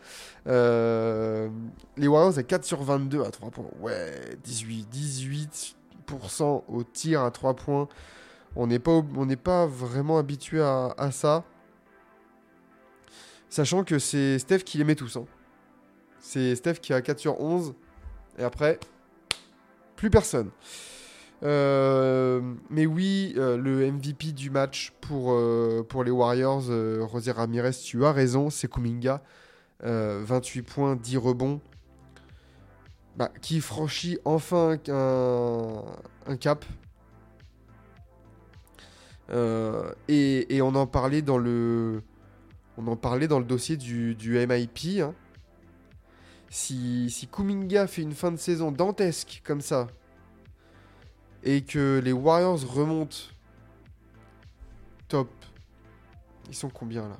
Euh, 0.47 1.49
les 1.97 2.07
Warriors 2.07 2.37
à 2.37 2.43
4 2.43 2.63
sur 2.63 2.83
22 2.83 3.23
à 3.23 3.31
3 3.31 3.51
points. 3.51 3.65
Ouais, 3.79 4.13
18, 4.43 5.75
18% 6.07 6.63
au 6.67 6.83
tir 6.83 7.23
à 7.23 7.31
3 7.31 7.55
points. 7.55 7.87
On 8.55 8.67
n'est 8.67 8.79
pas, 8.79 9.65
vraiment 9.65 10.17
habitué 10.17 10.61
à, 10.61 10.93
à 10.97 11.11
ça. 11.11 11.43
Sachant 13.49 13.83
que 13.83 13.99
c'est 13.99 14.39
Steph 14.39 14.59
qui 14.59 14.77
les 14.77 14.83
met 14.83 14.95
tous. 14.95 15.17
hein. 15.17 15.25
C'est 16.19 16.55
Steph 16.55 16.75
qui 16.75 16.93
a 16.93 17.01
4 17.01 17.19
sur 17.19 17.39
11. 17.39 17.73
Et 18.37 18.43
après, 18.43 18.79
plus 19.95 20.09
personne. 20.09 20.49
Euh, 21.45 22.41
mais 22.69 22.85
oui, 22.85 23.33
euh, 23.37 23.55
le 23.55 23.91
MVP 23.91 24.31
du 24.31 24.49
match 24.49 24.93
pour, 24.99 25.31
euh, 25.31 25.85
pour 25.87 26.03
les 26.03 26.11
Warriors, 26.11 26.63
Rosier 27.01 27.31
Ramirez, 27.31 27.71
tu 27.71 28.03
as 28.03 28.11
raison, 28.11 28.49
c'est 28.49 28.69
Kuminga. 28.69 29.21
Euh, 29.83 30.21
28 30.25 30.61
points, 30.63 30.95
10 30.95 31.17
rebonds. 31.17 31.61
Bah, 33.15 33.31
qui 33.41 33.61
franchit 33.61 34.17
enfin 34.25 34.77
un, 34.89 35.83
un 36.25 36.35
cap. 36.37 36.65
Et, 40.07 40.55
et 40.55 40.61
on 40.61 40.75
en 40.75 40.87
parlait 40.87 41.21
dans 41.21 41.37
le, 41.37 42.01
on 42.77 42.87
en 42.87 42.95
parlait 42.95 43.27
dans 43.27 43.39
le 43.39 43.45
dossier 43.45 43.77
du, 43.77 44.15
du 44.15 44.37
MIP. 44.37 45.01
hein. 45.01 45.13
Si, 46.49 47.09
si 47.09 47.27
Kuminga 47.27 47.87
fait 47.87 48.01
une 48.01 48.13
fin 48.13 48.31
de 48.31 48.37
saison 48.37 48.71
dantesque 48.71 49.41
comme 49.45 49.61
ça, 49.61 49.87
et 51.45 51.61
que 51.61 52.01
les 52.03 52.11
Warriors 52.11 52.59
remontent 52.67 53.17
top. 55.07 55.29
Ils 56.49 56.55
sont 56.55 56.69
combien 56.69 57.07
là? 57.07 57.17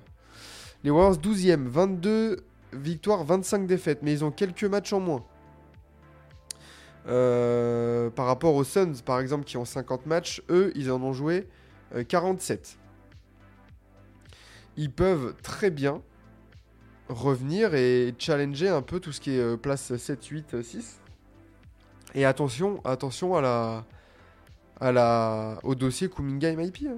Les 0.83 0.89
Warriors 0.89 1.17
12e, 1.17 1.65
22 1.65 2.43
victoires, 2.73 3.23
25 3.23 3.67
défaites, 3.67 3.99
mais 4.01 4.11
ils 4.11 4.25
ont 4.25 4.31
quelques 4.31 4.65
matchs 4.65 4.93
en 4.93 4.99
moins. 4.99 5.23
Euh, 7.07 8.09
par 8.09 8.25
rapport 8.25 8.55
aux 8.55 8.63
Suns, 8.63 9.01
par 9.05 9.19
exemple, 9.19 9.45
qui 9.45 9.57
ont 9.57 9.65
50 9.65 10.07
matchs, 10.07 10.41
eux, 10.49 10.71
ils 10.75 10.91
en 10.91 11.01
ont 11.01 11.13
joué 11.13 11.47
euh, 11.95 12.03
47. 12.03 12.77
Ils 14.77 14.91
peuvent 14.91 15.35
très 15.43 15.69
bien 15.69 16.01
revenir 17.07 17.75
et 17.75 18.15
challenger 18.17 18.69
un 18.69 18.81
peu 18.81 18.99
tout 18.99 19.11
ce 19.11 19.21
qui 19.21 19.35
est 19.35 19.39
euh, 19.39 19.55
place 19.55 19.95
7, 19.95 20.25
8, 20.25 20.63
6. 20.63 20.99
Et 22.15 22.25
attention, 22.25 22.81
attention 22.85 23.35
à 23.35 23.41
la, 23.41 23.85
à 24.79 24.91
la, 24.91 25.59
au 25.63 25.75
dossier 25.75 26.09
Kuminga 26.09 26.53
MIP. 26.55 26.87
hein. 26.87 26.97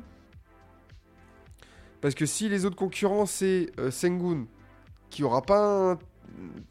Parce 2.01 2.15
que 2.15 2.25
si 2.25 2.49
les 2.49 2.65
autres 2.65 2.75
concurrents, 2.75 3.25
c'est 3.25 3.71
euh, 3.79 3.91
Sengun, 3.91 4.45
qui 5.09 5.23
aura 5.23 5.41
pas 5.41 5.91
un 5.91 5.99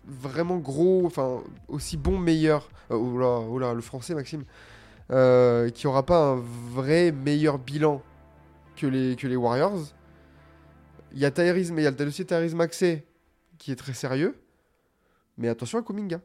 vraiment 0.04 0.58
gros, 0.58 1.04
enfin 1.06 1.42
aussi 1.68 1.96
bon 1.96 2.18
meilleur, 2.18 2.68
euh, 2.90 2.94
oh 2.94 3.48
oh 3.50 3.74
le 3.74 3.80
français 3.80 4.14
Maxime, 4.14 4.44
euh, 5.10 5.70
qui 5.70 5.86
aura 5.86 6.04
pas 6.04 6.32
un 6.32 6.36
vrai 6.36 7.12
meilleur 7.12 7.58
bilan 7.58 8.02
que 8.76 8.86
les, 8.86 9.16
que 9.16 9.26
les 9.26 9.36
Warriors. 9.36 9.92
Il 11.12 11.18
y 11.18 11.24
a 11.24 11.30
Tyrese, 11.30 11.72
mais 11.72 11.82
il 11.82 11.84
y 11.84 11.88
a 11.88 11.90
le 11.90 11.96
dossier 11.96 12.24
Tyrese 12.24 12.54
Maxey 12.54 13.06
qui 13.58 13.72
est 13.72 13.76
très 13.76 13.94
sérieux. 13.94 14.36
Mais 15.38 15.48
attention 15.48 15.78
à 15.78 15.82
Kuminga. 15.82 16.20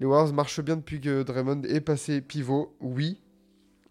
Les 0.00 0.06
Warriors 0.06 0.32
marchent 0.32 0.60
bien 0.60 0.76
depuis 0.76 1.00
que 1.00 1.22
Draymond 1.22 1.62
est 1.62 1.80
passé 1.80 2.20
pivot, 2.20 2.76
oui. 2.80 3.20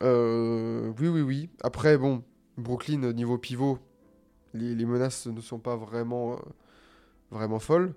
Euh, 0.04 0.92
oui, 1.00 1.08
oui, 1.08 1.22
oui. 1.22 1.50
Après, 1.64 1.98
bon, 1.98 2.24
Brooklyn, 2.58 3.04
euh, 3.04 3.14
niveau 3.14 3.38
pivot, 3.38 3.80
les, 4.54 4.86
menaces 4.86 5.28
ne 5.28 5.42
sont 5.42 5.60
pas 5.60 5.76
vraiment, 5.76 6.34
euh, 6.34 6.38
vraiment 7.32 7.60
folles. 7.60 7.94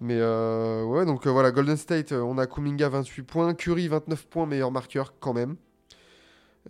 Mais 0.00 0.14
ouais, 0.14 1.04
donc 1.06 1.26
voilà, 1.26 1.50
Golden 1.50 1.76
State, 1.76 2.12
on 2.12 2.38
a 2.38 2.46
Kuminga 2.46 2.88
28 2.88 3.22
points, 3.24 3.54
Curry 3.54 3.88
29 3.88 4.26
points, 4.28 4.46
meilleur 4.46 4.70
marqueur 4.70 5.14
quand 5.18 5.32
même. 5.32 5.56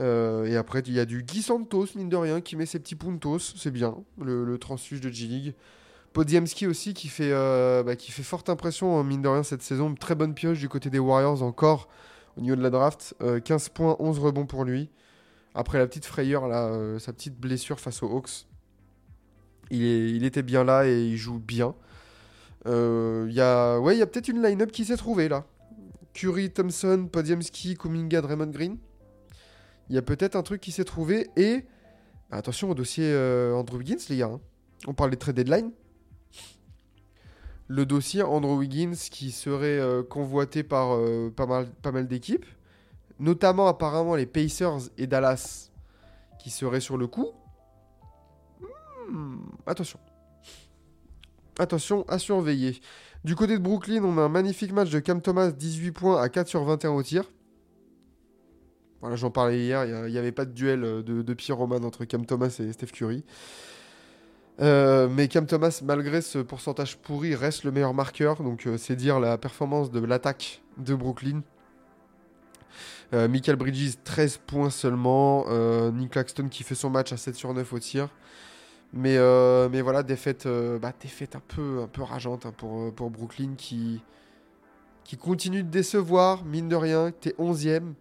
Et 0.01 0.57
après, 0.57 0.81
il 0.87 0.94
y 0.94 1.01
a 1.01 1.05
du 1.05 1.22
Guy 1.22 1.42
Santos, 1.42 1.88
mine 1.94 2.09
de 2.09 2.16
rien, 2.16 2.40
qui 2.40 2.57
met 2.57 2.64
ses 2.64 2.79
petits 2.79 2.94
puntos, 2.94 3.38
c'est 3.38 3.70
bien, 3.70 3.96
le, 4.18 4.57
transfuge 4.57 5.03
de 5.03 5.11
G-League. 5.11 5.55
Podiemski 6.14 6.66
aussi, 6.66 6.94
qui 6.94 7.09
fait, 7.09 7.31
bah, 7.85 7.96
qui 7.96 8.12
fait 8.12 8.22
forte 8.22 8.48
impression, 8.48 8.98
hein, 8.98 9.05
mine 9.05 9.20
de 9.20 9.29
rien, 9.29 9.42
cette 9.42 9.62
saison. 9.62 9.94
Très 9.94 10.14
bonne 10.14 10.33
pioche 10.33 10.59
du 10.59 10.70
côté 10.70 10.88
des 10.88 10.98
Warriors 10.98 11.42
encore, 11.42 11.88
au 12.38 12.40
niveau 12.40 12.57
de 12.57 12.62
la 12.62 12.70
draft. 12.70 13.14
Euh, 13.20 13.40
15 13.40 13.68
points, 13.70 13.96
11 13.98 14.18
rebonds 14.18 14.46
pour 14.46 14.64
lui. 14.64 14.88
Après 15.55 15.79
la 15.79 15.87
petite 15.87 16.05
frayeur, 16.05 16.46
là, 16.48 16.66
euh, 16.68 16.98
sa 16.98 17.12
petite 17.12 17.38
blessure 17.38 17.81
face 17.81 18.03
aux 18.03 18.09
Hawks, 18.11 18.46
il, 19.70 19.83
est- 19.85 20.11
il 20.12 20.24
était 20.24 20.42
bien 20.42 20.64
là 20.64 20.87
et 20.87 21.05
il 21.05 21.16
joue 21.16 21.38
bien. 21.38 21.74
Euh, 22.66 23.27
Il 23.29 23.35
y 23.35 23.40
a, 23.40 23.79
ouais, 23.79 23.96
il 23.96 23.98
y 23.98 24.03
a 24.03 24.07
peut-être 24.07 24.29
une 24.29 24.42
line-up 24.42 24.70
qui 24.72 24.85
s'est 24.85 24.96
trouvée 24.96 25.29
là. 25.29 25.44
Curry, 26.14 26.51
Thompson, 26.51 27.09
Podiemski, 27.11 27.77
Kuminga, 27.77 28.20
Draymond 28.20 28.46
Green. 28.51 28.79
Il 29.88 29.94
y 29.94 29.98
a 29.98 30.03
peut-être 30.03 30.37
un 30.37 30.42
truc 30.42 30.61
qui 30.61 30.72
s'est 30.72 30.85
trouvé. 30.85 31.29
Et 31.37 31.64
attention 32.31 32.70
au 32.70 32.74
dossier 32.74 33.05
euh, 33.07 33.55
Andrew 33.55 33.77
Wiggins, 33.79 33.96
les 34.09 34.16
gars. 34.18 34.27
hein. 34.35 34.40
On 34.87 34.94
parle 34.94 35.11
des 35.11 35.16
trade 35.16 35.37
deadline. 35.37 35.70
Le 37.68 37.85
dossier 37.85 38.22
Andrew 38.22 38.57
Wiggins 38.57 38.94
qui 39.11 39.31
serait 39.31 39.78
euh, 39.78 40.02
convoité 40.02 40.62
par 40.62 40.94
euh, 40.94 41.31
pas 41.31 41.46
mal, 41.46 42.09
d'équipes. 42.09 42.46
Notamment 43.20 43.66
apparemment 43.66 44.14
les 44.14 44.26
Pacers 44.26 44.88
et 44.96 45.07
Dallas 45.07 45.70
qui 46.38 46.50
seraient 46.50 46.81
sur 46.81 46.96
le 46.96 47.07
coup. 47.07 47.28
Hmm, 49.11 49.37
attention. 49.66 49.98
Attention 51.59 52.04
à 52.09 52.18
surveiller. 52.18 52.81
Du 53.24 53.35
côté 53.35 53.59
de 53.59 53.62
Brooklyn, 53.62 54.02
on 54.04 54.16
a 54.16 54.22
un 54.22 54.28
magnifique 54.28 54.72
match 54.72 54.90
de 54.90 55.00
Cam 55.00 55.20
Thomas, 55.20 55.50
18 55.50 55.92
points 55.92 56.22
à 56.22 56.28
4 56.28 56.46
sur 56.46 56.64
21 56.64 56.90
au 56.90 57.02
tir. 57.02 57.24
Voilà, 59.00 59.16
j'en 59.16 59.31
parlais 59.31 59.59
hier, 59.59 59.85
il 60.07 60.12
n'y 60.12 60.18
avait 60.18 60.33
pas 60.33 60.44
de 60.44 60.52
duel 60.52 60.85
euh, 60.85 61.02
de, 61.02 61.22
de 61.22 61.35
pyromane 61.35 61.85
entre 61.85 62.04
Cam 62.04 62.24
Thomas 62.24 62.57
et 62.61 62.72
Steph 62.72 62.92
Curry. 62.92 63.24
Euh, 64.61 65.09
mais 65.09 65.29
Cam 65.29 65.47
Thomas, 65.47 65.81
malgré 65.85 66.21
ce 66.21 66.38
pourcentage 66.38 66.97
pourri, 66.97 67.35
reste 67.35 67.64
le 67.64 67.71
meilleur 67.71 67.94
marqueur. 67.94 68.42
Donc 68.42 68.66
euh, 68.66 68.77
c'est 68.77 68.97
dire 68.97 69.21
la 69.21 69.38
performance 69.38 69.90
de 69.90 70.01
l'attaque 70.01 70.62
de 70.79 70.94
Brooklyn. 70.94 71.42
Euh, 73.14 73.29
Michael 73.29 73.57
Bridges, 73.57 73.94
13 74.05 74.38
points 74.47 74.71
seulement. 74.71 75.47
Nick 75.92 76.11
Claxton 76.11 76.49
qui 76.49 76.62
fait 76.62 76.75
son 76.75 76.90
match 76.90 77.12
à 77.12 77.16
7 77.16 77.35
sur 77.35 77.55
9 77.55 77.73
au 77.73 77.79
tir. 77.79 78.09
Mais, 78.92 79.16
voilà, 79.81 80.03
défaite, 80.03 80.49
bah, 80.81 80.92
défaite 81.01 81.37
un 81.37 81.42
peu, 81.47 81.83
un 81.83 81.88
peu 81.88 82.03
rageante 82.03 82.47
hein, 82.47 82.53
pour, 82.57 82.92
pour 82.94 83.11
Brooklyn 83.11 83.55
qui, 83.57 84.03
qui 85.05 85.16
continue 85.16 85.62
de 85.62 85.71
décevoir, 85.71 86.44
mine 86.44 86.68
de 86.68 86.77
rien. 86.77 87.12
T'es 87.12 87.35
11ème. 87.38 87.94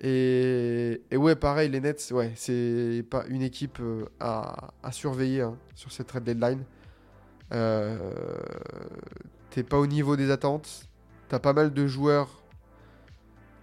Et, 0.00 1.00
ouais, 1.12 1.36
pareil, 1.36 1.70
les 1.70 1.80
Nets, 1.80 2.10
ouais, 2.12 2.32
c'est 2.34 3.04
pas 3.08 3.24
une 3.28 3.42
équipe 3.42 3.78
euh, 3.80 4.04
à, 4.20 4.92
surveiller 4.92 5.42
hein, 5.42 5.56
sur 5.74 5.90
cette 5.90 6.08
trade 6.08 6.24
deadline. 6.24 6.64
Euh, 7.52 8.12
T'es 9.50 9.62
pas 9.62 9.78
au 9.78 9.86
niveau 9.86 10.16
des 10.16 10.30
attentes. 10.30 10.86
T'as 11.28 11.38
pas 11.38 11.54
mal 11.54 11.72
de 11.72 11.86
joueurs 11.86 12.28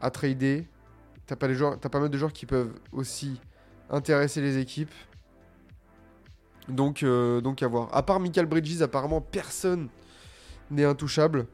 à 0.02 0.10
trader. 0.10 0.68
T'as 1.28 1.36
pas 1.36 2.00
mal 2.00 2.10
de 2.10 2.18
joueurs 2.18 2.34
qui 2.34 2.48
peuvent 2.48 2.74
aussi 2.92 3.40
intéresser 3.92 4.42
les 4.42 4.58
équipes. 4.58 4.94
Donc, 6.68 7.04
euh, 7.04 7.42
donc 7.42 7.62
à 7.62 7.68
voir. 7.68 7.96
À 7.96 8.04
part 8.04 8.20
Michael 8.20 8.48
Bridges, 8.48 8.82
apparemment 8.82 9.22
personne 9.22 9.88
n'est 10.72 10.86
intouchable. 10.86 11.46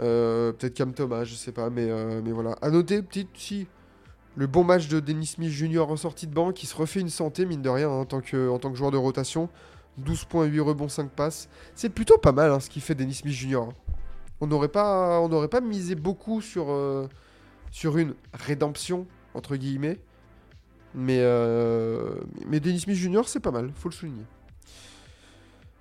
Euh, 0.00 0.52
Peut-être 0.52 0.74
Cam 0.74 0.92
Thomas, 0.92 1.24
je 1.24 1.34
sais 1.34 1.52
pas, 1.52 1.70
mais, 1.70 1.88
euh, 1.88 2.20
mais 2.24 2.32
voilà. 2.32 2.56
À 2.62 2.70
noter, 2.70 3.02
petite, 3.02 3.28
si, 3.34 3.66
le 4.36 4.46
bon 4.46 4.64
match 4.64 4.88
de 4.88 5.00
Dennis 5.00 5.26
Smith 5.26 5.50
Jr. 5.50 5.88
en 5.88 5.96
sortie 5.96 6.26
de 6.26 6.34
banque, 6.34 6.54
qui 6.54 6.66
se 6.66 6.74
refait 6.76 7.00
une 7.00 7.10
santé, 7.10 7.46
mine 7.46 7.62
de 7.62 7.68
rien, 7.68 7.88
hein, 7.88 8.00
en, 8.00 8.04
tant 8.04 8.20
que, 8.20 8.48
en 8.48 8.58
tant 8.58 8.70
que 8.70 8.76
joueur 8.76 8.90
de 8.90 8.96
rotation. 8.96 9.48
12 9.98 10.24
points, 10.24 10.44
8 10.46 10.60
rebonds, 10.60 10.88
5 10.88 11.10
passes. 11.10 11.48
C'est 11.76 11.88
plutôt 11.90 12.18
pas 12.18 12.32
mal 12.32 12.50
hein, 12.50 12.58
ce 12.58 12.68
qu'il 12.68 12.82
fait 12.82 12.96
Dennis 12.96 13.14
Smith 13.14 13.34
Jr. 13.34 13.56
hein. 13.58 13.68
On 14.40 14.48
n'aurait 14.48 14.68
pas, 14.68 15.26
pas 15.48 15.60
misé 15.60 15.94
beaucoup 15.94 16.40
sur, 16.40 16.66
euh, 16.70 17.08
sur 17.70 17.96
une 17.96 18.14
rédemption, 18.32 19.06
entre 19.32 19.54
guillemets. 19.56 20.00
Mais, 20.96 21.22
mais 22.46 22.60
Dennis 22.60 22.80
Smith 22.80 22.96
Jr., 22.96 23.22
c'est 23.26 23.40
pas 23.40 23.50
mal, 23.52 23.70
faut 23.74 23.88
le 23.88 23.94
souligner. 23.94 24.24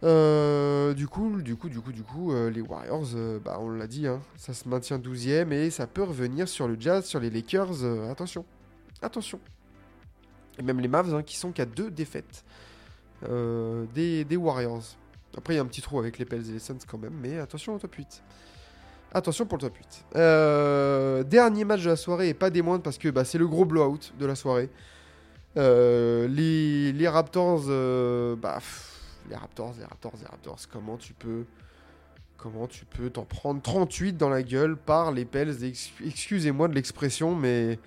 Euh, 0.04 0.94
du 0.94 1.08
coup, 1.08 1.42
du 1.42 1.56
coup, 1.56 1.70
du 1.70 1.80
coup, 1.80 1.92
du 1.94 2.04
coup, 2.04 2.34
euh, 2.34 2.50
les 2.50 2.62
Warriors, 2.62 3.08
euh, 3.16 3.40
bah, 3.40 3.58
on 3.62 3.70
l'a 3.70 3.88
dit, 3.88 4.06
hein, 4.06 4.22
ça 4.36 4.54
se 4.54 4.68
maintient 4.68 5.00
12ème 5.00 5.54
et 5.54 5.70
ça 5.70 5.88
peut 5.88 6.04
revenir 6.04 6.48
sur 6.48 6.68
le 6.68 6.76
Jazz, 6.78 7.06
sur 7.06 7.20
les 7.20 7.30
Lakers. 7.30 7.84
attention, 8.10 8.46
attention. 9.02 9.40
Et 10.60 10.62
même 10.62 10.82
les 10.82 10.88
Mavs 10.88 11.14
hein, 11.14 11.24
qui 11.24 11.38
sont 11.38 11.52
qu'à 11.52 11.66
deux 11.66 11.90
défaites 11.90 12.44
des, 13.24 14.36
Warriors. 14.36 14.84
Après, 15.38 15.54
il 15.54 15.58
y 15.58 15.60
a 15.60 15.64
un 15.64 15.68
petit 15.68 15.82
trou 15.82 15.98
avec 15.98 16.20
les 16.20 16.26
Pels 16.26 16.48
et 16.50 16.52
les 16.52 16.60
Suns 16.60 16.78
quand 16.86 16.98
même, 16.98 17.18
mais 17.22 17.40
attention 17.40 17.74
au 17.74 17.80
top 17.80 17.96
8. 17.96 18.22
Attention 19.14 19.46
pour 19.46 19.58
le 19.58 19.62
top 19.62 19.78
8. 19.78 20.06
Euh, 20.16 21.24
dernier 21.24 21.64
match 21.64 21.84
de 21.84 21.90
la 21.90 21.96
soirée 21.96 22.30
et 22.30 22.34
pas 22.34 22.50
des 22.50 22.62
moindres 22.62 22.84
parce 22.84 22.98
que 22.98 23.08
bah, 23.08 23.24
c'est 23.24 23.38
le 23.38 23.48
gros 23.48 23.64
blowout 23.64 24.12
de 24.20 24.26
la 24.26 24.36
soirée. 24.36 24.70
Les, 25.56 27.08
Raptors, 27.08 27.64
bah, 28.38 28.60
les 29.30 29.36
Raptors, 29.36 29.74
les 29.78 29.86
Raptors, 29.86 30.14
les 30.20 30.26
Raptors, 30.26 30.60
comment 30.70 30.98
tu 30.98 31.14
peux, 31.14 31.46
t'en 33.10 33.24
prendre 33.26 33.62
38 33.62 34.14
dans 34.18 34.30
la 34.30 34.44
gueule 34.44 34.76
par 34.78 35.12
les 35.12 35.26
Pels 35.26 35.64
Ex- 35.64 35.92
Excusez-moi 36.06 36.68
de 36.68 36.74
l'expression, 36.76 37.36
mais, 37.36 37.80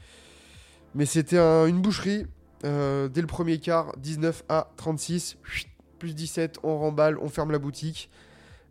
c'était 1.04 1.38
un- 1.38 1.66
une 1.66 1.80
boucherie. 1.82 2.26
Euh, 2.64 3.08
dès 3.08 3.20
le 3.20 3.26
premier 3.26 3.58
quart, 3.58 3.94
19 3.98 4.42
à 4.48 4.70
36, 4.76 5.36
chut, 5.44 5.68
plus 5.98 6.14
17, 6.14 6.58
on 6.62 6.78
remballe, 6.78 7.18
on 7.18 7.28
ferme 7.28 7.52
la 7.52 7.58
boutique. 7.58 8.10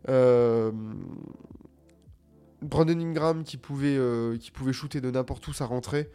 Euh, 0.08 0.72
Brandon 2.62 2.98
Ingram 2.98 3.44
qui 3.44 3.56
pouvait, 3.56 3.96
euh, 3.96 4.36
qui 4.38 4.50
pouvait 4.50 4.72
shooter 4.72 5.00
de 5.00 5.10
n'importe 5.10 5.46
où, 5.46 5.52
ça 5.52 5.66
rentrait. 5.66 6.10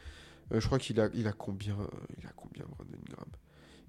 Je 0.53 0.65
crois 0.65 0.79
qu'il 0.79 0.99
a, 0.99 1.07
combien 1.07 1.77
Il 2.19 2.27
a 2.27 2.31
combien, 2.35 2.65
Brandon 2.65 2.97
Ingram? 3.09 3.25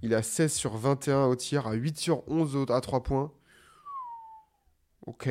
Il 0.03 0.15
a 0.15 0.23
16 0.23 0.53
sur 0.53 0.77
21 0.77 1.27
au 1.27 1.37
tir, 1.37 1.67
à 1.67 1.75
8 1.75 1.97
sur 1.99 2.29
11 2.29 2.57
au- 2.57 2.71
à 2.73 2.81
3 2.81 3.03
points. 3.03 3.31
Ok. 5.07 5.29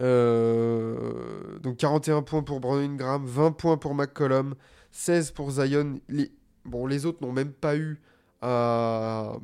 Euh, 0.00 1.58
donc 1.60 1.76
41 1.76 2.22
points 2.22 2.42
pour 2.42 2.60
Brandon 2.60 2.82
Ingram, 2.82 3.24
20 3.24 3.52
points 3.52 3.76
pour 3.76 3.94
McCollum, 3.94 4.54
16 4.90 5.30
pour 5.30 5.50
Zion. 5.52 6.00
Les, 6.08 6.32
bon, 6.64 6.86
les 6.86 7.06
autres 7.06 7.18
n'ont 7.22 7.32
même 7.32 7.52
pas 7.52 7.76
eu 7.76 8.00
à, 8.42 9.36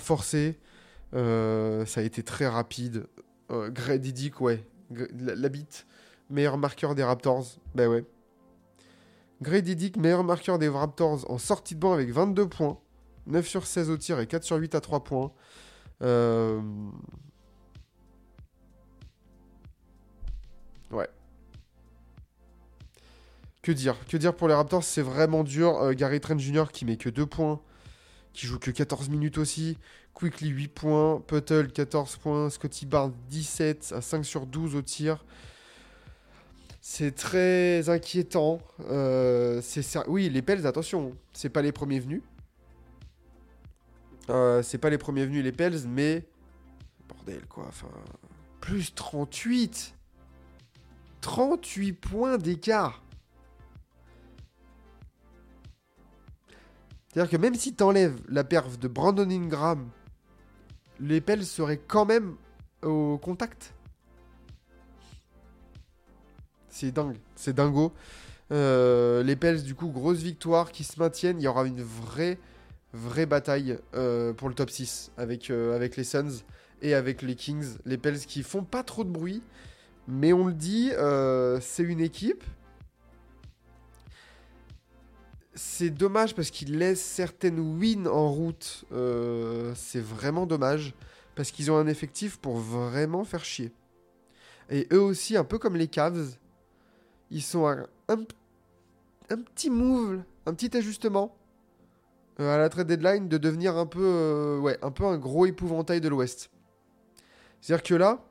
forcer. 0.00 0.58
Euh, 1.14 1.84
ça 1.86 2.00
a 2.00 2.04
été 2.04 2.22
très 2.22 2.46
rapide. 2.48 3.06
Euh, 3.50 3.70
Gray 3.70 3.98
Didic, 3.98 4.40
ouais. 4.40 4.64
La, 4.90 5.34
la 5.34 5.48
bite. 5.48 5.86
Meilleur 6.30 6.58
marqueur 6.58 6.94
des 6.94 7.04
Raptors. 7.04 7.44
Ben 7.74 7.88
ouais. 7.88 8.04
Gray 9.42 9.62
Didic, 9.62 9.96
meilleur 9.96 10.24
marqueur 10.24 10.58
des 10.58 10.68
Raptors 10.68 11.30
en 11.30 11.38
sortie 11.38 11.74
de 11.74 11.80
banc 11.80 11.92
avec 11.92 12.10
22 12.10 12.48
points. 12.48 12.78
9 13.26 13.46
sur 13.46 13.66
16 13.66 13.90
au 13.90 13.96
tir 13.96 14.20
et 14.20 14.26
4 14.26 14.44
sur 14.44 14.56
8 14.56 14.74
à 14.74 14.80
3 14.80 15.04
points. 15.04 15.32
Euh, 16.02 16.60
Ouais. 20.90 21.08
Que 23.62 23.72
dire 23.72 23.96
Que 24.08 24.16
dire 24.16 24.34
pour 24.34 24.46
les 24.48 24.54
Raptors 24.54 24.84
C'est 24.84 25.02
vraiment 25.02 25.42
dur. 25.42 25.76
Euh, 25.82 25.92
Gary 25.92 26.20
Trent 26.20 26.38
Jr. 26.38 26.66
qui 26.72 26.84
met 26.84 26.96
que 26.96 27.08
2 27.08 27.26
points. 27.26 27.60
Qui 28.32 28.46
joue 28.46 28.58
que 28.58 28.70
14 28.70 29.08
minutes 29.08 29.38
aussi. 29.38 29.76
Quickly 30.14 30.48
8 30.48 30.68
points. 30.68 31.20
Puttle 31.26 31.72
14 31.72 32.16
points. 32.18 32.50
Scotty 32.50 32.86
Barnes 32.86 33.14
17 33.28 33.92
à 33.96 34.00
5 34.00 34.24
sur 34.24 34.46
12 34.46 34.76
au 34.76 34.82
tir. 34.82 35.24
C'est 36.88 37.16
très 37.16 37.88
inquiétant. 37.88 38.60
Euh, 38.88 39.60
c'est 39.60 39.84
Oui, 40.06 40.30
les 40.30 40.40
Pels, 40.40 40.68
attention. 40.68 41.16
C'est 41.32 41.48
pas 41.48 41.60
les 41.60 41.72
premiers 41.72 41.98
venus. 41.98 42.22
Euh, 44.30 44.62
c'est 44.62 44.78
pas 44.78 44.88
les 44.88 44.96
premiers 44.96 45.26
venus, 45.26 45.42
les 45.42 45.50
Pels, 45.50 45.88
mais. 45.88 46.24
Bordel, 47.08 47.44
quoi. 47.48 47.64
Enfin. 47.66 47.88
Plus 48.60 48.94
38 48.94 49.96
38 51.22 51.92
points 51.92 52.38
d'écart. 52.38 53.02
C'est-à-dire 57.08 57.30
que 57.32 57.36
même 57.36 57.56
si 57.56 57.74
t'enlèves 57.74 58.20
la 58.28 58.44
perf 58.44 58.78
de 58.78 58.86
Brandon 58.86 59.28
Ingram, 59.28 59.90
les 61.00 61.20
Pels 61.20 61.44
seraient 61.44 61.82
quand 61.84 62.06
même 62.06 62.36
au 62.82 63.18
contact. 63.18 63.74
C'est 66.78 66.92
dingue, 66.92 67.16
c'est 67.36 67.54
dingo. 67.54 67.94
Euh, 68.52 69.22
les 69.22 69.34
Pels, 69.34 69.62
du 69.62 69.74
coup, 69.74 69.88
grosse 69.88 70.18
victoire 70.18 70.72
qui 70.72 70.84
se 70.84 71.00
maintiennent. 71.00 71.40
Il 71.40 71.44
y 71.44 71.48
aura 71.48 71.64
une 71.64 71.80
vraie, 71.80 72.38
vraie 72.92 73.24
bataille 73.24 73.78
euh, 73.94 74.34
pour 74.34 74.50
le 74.50 74.54
top 74.54 74.68
6 74.68 75.10
avec, 75.16 75.48
euh, 75.48 75.74
avec 75.74 75.96
les 75.96 76.04
Suns 76.04 76.42
et 76.82 76.92
avec 76.92 77.22
les 77.22 77.34
Kings. 77.34 77.78
Les 77.86 77.96
Pels 77.96 78.18
qui 78.18 78.42
font 78.42 78.62
pas 78.62 78.82
trop 78.82 79.04
de 79.04 79.08
bruit, 79.08 79.42
mais 80.06 80.34
on 80.34 80.46
le 80.46 80.52
dit, 80.52 80.90
c'est 81.62 81.82
une 81.82 82.00
équipe. 82.00 82.44
C'est 85.54 85.88
dommage 85.88 86.34
parce 86.34 86.50
qu'ils 86.50 86.76
laissent 86.76 87.00
certaines 87.00 87.58
wins 87.58 88.06
en 88.06 88.30
route. 88.30 88.84
C'est 89.76 90.02
vraiment 90.02 90.44
dommage 90.44 90.92
parce 91.36 91.50
qu'ils 91.50 91.70
ont 91.70 91.78
un 91.78 91.86
effectif 91.86 92.36
pour 92.36 92.58
vraiment 92.58 93.24
faire 93.24 93.46
chier. 93.46 93.72
Et 94.68 94.86
eux 94.92 95.00
aussi, 95.00 95.38
un 95.38 95.44
peu 95.44 95.58
comme 95.58 95.76
les 95.76 95.88
Cavs, 95.88 96.36
ils 97.30 97.42
sont 97.42 97.66
un, 97.66 97.86
un 98.08 99.36
petit 99.36 99.70
move, 99.70 100.22
un 100.46 100.54
petit 100.54 100.76
ajustement 100.76 101.34
euh, 102.38 102.54
à 102.54 102.58
la 102.58 102.68
trade 102.68 102.86
deadline 102.86 103.28
de 103.28 103.38
devenir 103.38 103.76
un 103.76 103.86
peu, 103.86 104.04
euh, 104.04 104.58
ouais, 104.58 104.78
un 104.82 104.90
peu 104.90 105.04
un 105.04 105.16
gros 105.16 105.46
épouvantail 105.46 106.00
de 106.00 106.08
l'Ouest. 106.08 106.50
C'est-à-dire 107.60 107.82
que 107.82 107.94
là, 107.94 108.22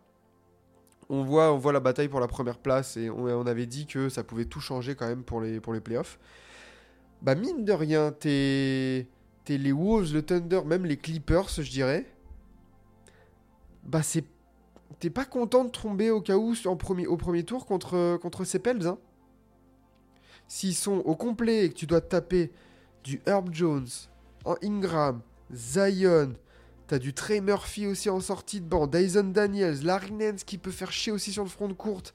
on 1.10 1.24
voit, 1.24 1.52
on 1.52 1.58
voit 1.58 1.74
la 1.74 1.80
bataille 1.80 2.08
pour 2.08 2.20
la 2.20 2.28
première 2.28 2.60
place 2.60 2.98
et 2.98 3.10
on, 3.10 3.46
avait 3.46 3.66
dit 3.66 3.86
que 3.88 4.10
ça 4.10 4.24
pouvait 4.24 4.46
tout 4.46 4.60
changer 4.60 4.96
quand 4.96 5.08
même 5.08 5.24
pour 5.24 5.42
les, 5.42 5.60
pour 5.60 5.74
les 5.74 5.82
playoffs. 5.82 6.20
Bah 7.22 7.36
mine 7.36 7.66
de 7.66 7.74
rien, 7.74 8.12
t'es 8.12 9.08
les 9.48 9.72
Wolves, 9.72 10.14
le 10.14 10.22
Thunder, 10.22 10.62
même 10.66 10.86
les 10.86 10.98
Clippers, 10.98 11.50
je 11.50 11.70
dirais. 11.70 12.06
Bah 13.84 14.04
c'est, 14.04 14.26
t'es 15.00 15.10
pas 15.10 15.26
content 15.26 15.66
de 15.66 15.70
tomber 15.70 16.12
au 16.12 16.22
cas 16.22 16.38
où 16.38 16.54
au 16.66 16.76
premier 16.76 17.44
tour 17.44 17.66
contre, 17.66 18.18
contre 18.18 18.44
ces. 18.44 18.62
Hein? 18.66 18.98
S'ils 20.48 20.76
sont 20.76 20.98
au 21.06 21.16
complet 21.16 21.66
et 21.66 21.70
que 21.70 21.76
tu 21.76 21.88
dois 21.88 22.02
taper 22.02 22.52
du 23.04 23.22
Herb 23.26 23.50
Jones, 23.52 23.88
en 24.46 24.56
Ingram, 24.64 25.22
Zion, 25.54 26.34
T'as 26.88 27.00
du 27.00 27.14
Trey 27.14 27.42
Murphy 27.42 27.88
aussi 27.88 28.12
en 28.12 28.20
sortie 28.20 28.62
de 28.62 28.68
banc, 28.68 28.86
Dyson 28.86 29.32
Daniels, 29.34 29.84
Larry 29.84 30.14
qui 30.46 30.60
peut 30.60 30.70
faire 30.70 30.92
chier 30.92 31.12
aussi 31.12 31.32
sur 31.32 31.44
le 31.44 31.50
front 31.50 31.68
de 31.68 31.74
courte, 31.74 32.14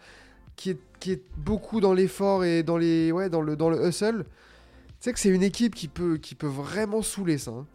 qui 0.54 0.70
est, 0.70 1.22
beaucoup 1.37 1.80
dans 1.80 1.92
l'effort 1.92 2.44
et 2.44 2.62
dans, 2.62 2.76
les, 2.76 3.11
ouais, 3.11 3.28
dans, 3.28 3.40
le, 3.40 3.56
hustle. 3.85 4.24
Tu 4.24 4.94
sais 5.00 5.12
que 5.12 5.18
c'est 5.18 5.30
une 5.30 5.42
équipe 5.42 5.74
qui 5.74 5.88
peut, 5.88 6.18
qui 6.18 6.37
peut 6.37 6.46
vraiment 6.46 7.02
saouler 7.02 7.38
ça. 7.38 7.50
hein. 7.50 7.66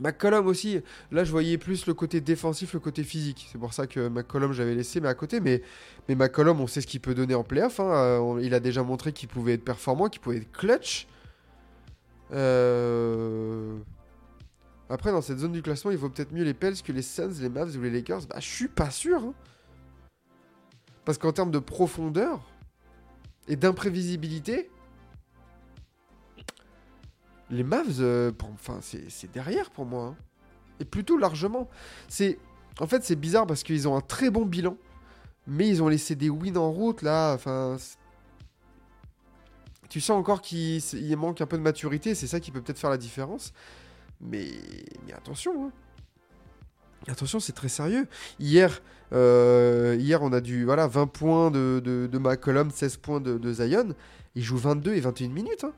McCollum 0.00 0.46
aussi, 0.46 0.80
là 1.12 1.24
je 1.24 1.30
voyais 1.30 1.58
plus 1.58 1.86
le 1.86 1.94
côté 1.94 2.20
défensif, 2.20 2.72
le 2.74 2.80
côté 2.80 3.04
physique. 3.04 3.46
C'est 3.52 3.58
pour 3.58 3.72
ça 3.74 3.86
que 3.86 4.08
McCollum 4.08 4.52
j'avais 4.52 4.74
laissé 4.74 5.00
mais 5.00 5.08
à 5.08 5.14
côté. 5.14 5.40
Mais, 5.40 5.62
mais 6.08 6.14
McCollum, 6.14 6.60
on 6.60 6.66
sait 6.66 6.80
ce 6.80 6.86
qu'il 6.86 7.00
peut 7.00 7.14
donner 7.14 7.34
en 7.34 7.44
playoff. 7.44 7.78
hein. 7.80 7.90
Euh, 7.92 8.40
il 8.42 8.54
a 8.54 8.60
déjà 8.60 8.82
montré 8.82 9.12
qu'il 9.12 9.28
pouvait 9.28 9.54
être 9.54 9.64
performant, 9.64 10.08
qu'il 10.08 10.20
pouvait 10.20 10.38
être 10.38 10.50
clutch. 10.52 11.06
Euh, 12.32 13.76
Après, 14.88 15.12
dans 15.12 15.22
cette 15.22 15.38
zone 15.38 15.52
du 15.52 15.62
classement, 15.62 15.90
il 15.90 15.96
vaut 15.98 16.08
peut-être 16.08 16.32
mieux 16.32 16.44
les 16.44 16.54
Pels 16.54 16.80
que 16.82 16.92
les 16.92 17.02
Suns, 17.02 17.34
les 17.40 17.48
Mavs 17.48 17.76
ou 17.76 17.82
les 17.82 17.90
Lakers. 17.90 18.26
Bah, 18.28 18.36
je 18.40 18.48
suis 18.48 18.68
pas 18.68 18.90
sûr. 18.90 19.18
hein. 19.22 19.34
Parce 21.04 21.18
qu'en 21.18 21.32
termes 21.32 21.50
de 21.50 21.58
profondeur 21.58 22.40
et 23.48 23.56
d'imprévisibilité, 23.56 24.70
les 27.50 27.64
Mavs, 27.64 28.00
euh, 28.00 28.32
enfin, 28.54 28.78
c'est 28.82 29.30
derrière 29.32 29.70
pour 29.70 29.84
moi. 29.86 30.04
hein. 30.06 30.16
Et 30.80 30.84
plutôt 30.84 31.18
largement. 31.18 31.68
C'est, 32.08 32.38
en 32.78 32.86
fait, 32.86 33.04
c'est 33.04 33.16
bizarre 33.16 33.46
parce 33.46 33.62
qu'ils 33.62 33.86
ont 33.88 33.96
un 33.96 34.00
très 34.00 34.30
bon 34.30 34.46
bilan, 34.46 34.76
mais 35.46 35.68
ils 35.68 35.82
ont 35.82 35.88
laissé 35.88 36.14
des 36.14 36.30
wins 36.30 36.56
en 36.56 36.70
route 36.70 37.02
là. 37.02 37.34
Enfin, 37.34 37.76
tu 39.88 40.00
sens 40.00 40.16
encore 40.18 40.40
qu'il 40.40 40.78
il 40.94 41.16
manque 41.16 41.40
un 41.40 41.46
peu 41.46 41.58
de 41.58 41.62
maturité. 41.62 42.14
C'est 42.14 42.26
ça 42.26 42.40
qui 42.40 42.50
peut 42.50 42.62
peut-être 42.62 42.78
faire 42.78 42.90
la 42.90 42.96
différence. 42.98 43.52
Mais, 44.20 44.48
attention. 45.16 45.66
hein. 45.66 45.72
Attention, 47.08 47.40
c'est 47.40 47.52
très 47.52 47.68
sérieux. 47.68 48.06
Hier, 48.38 48.82
euh, 49.12 49.96
hier, 49.98 50.22
on 50.22 50.32
a 50.32 50.40
du 50.40 50.64
voilà 50.64 50.86
20 50.86 51.06
points 51.06 51.50
de, 51.50 51.80
de, 51.84 52.18
McCollum, 52.18 52.70
16 52.70 52.98
points 52.98 53.20
de, 53.20 53.38
de 53.38 53.52
Zion. 53.52 53.94
Il 54.34 54.42
joue 54.42 54.58
22 54.58 54.94
et 54.94 55.00
21 55.00 55.28
minutes. 55.30 55.64
hein. 55.64 55.72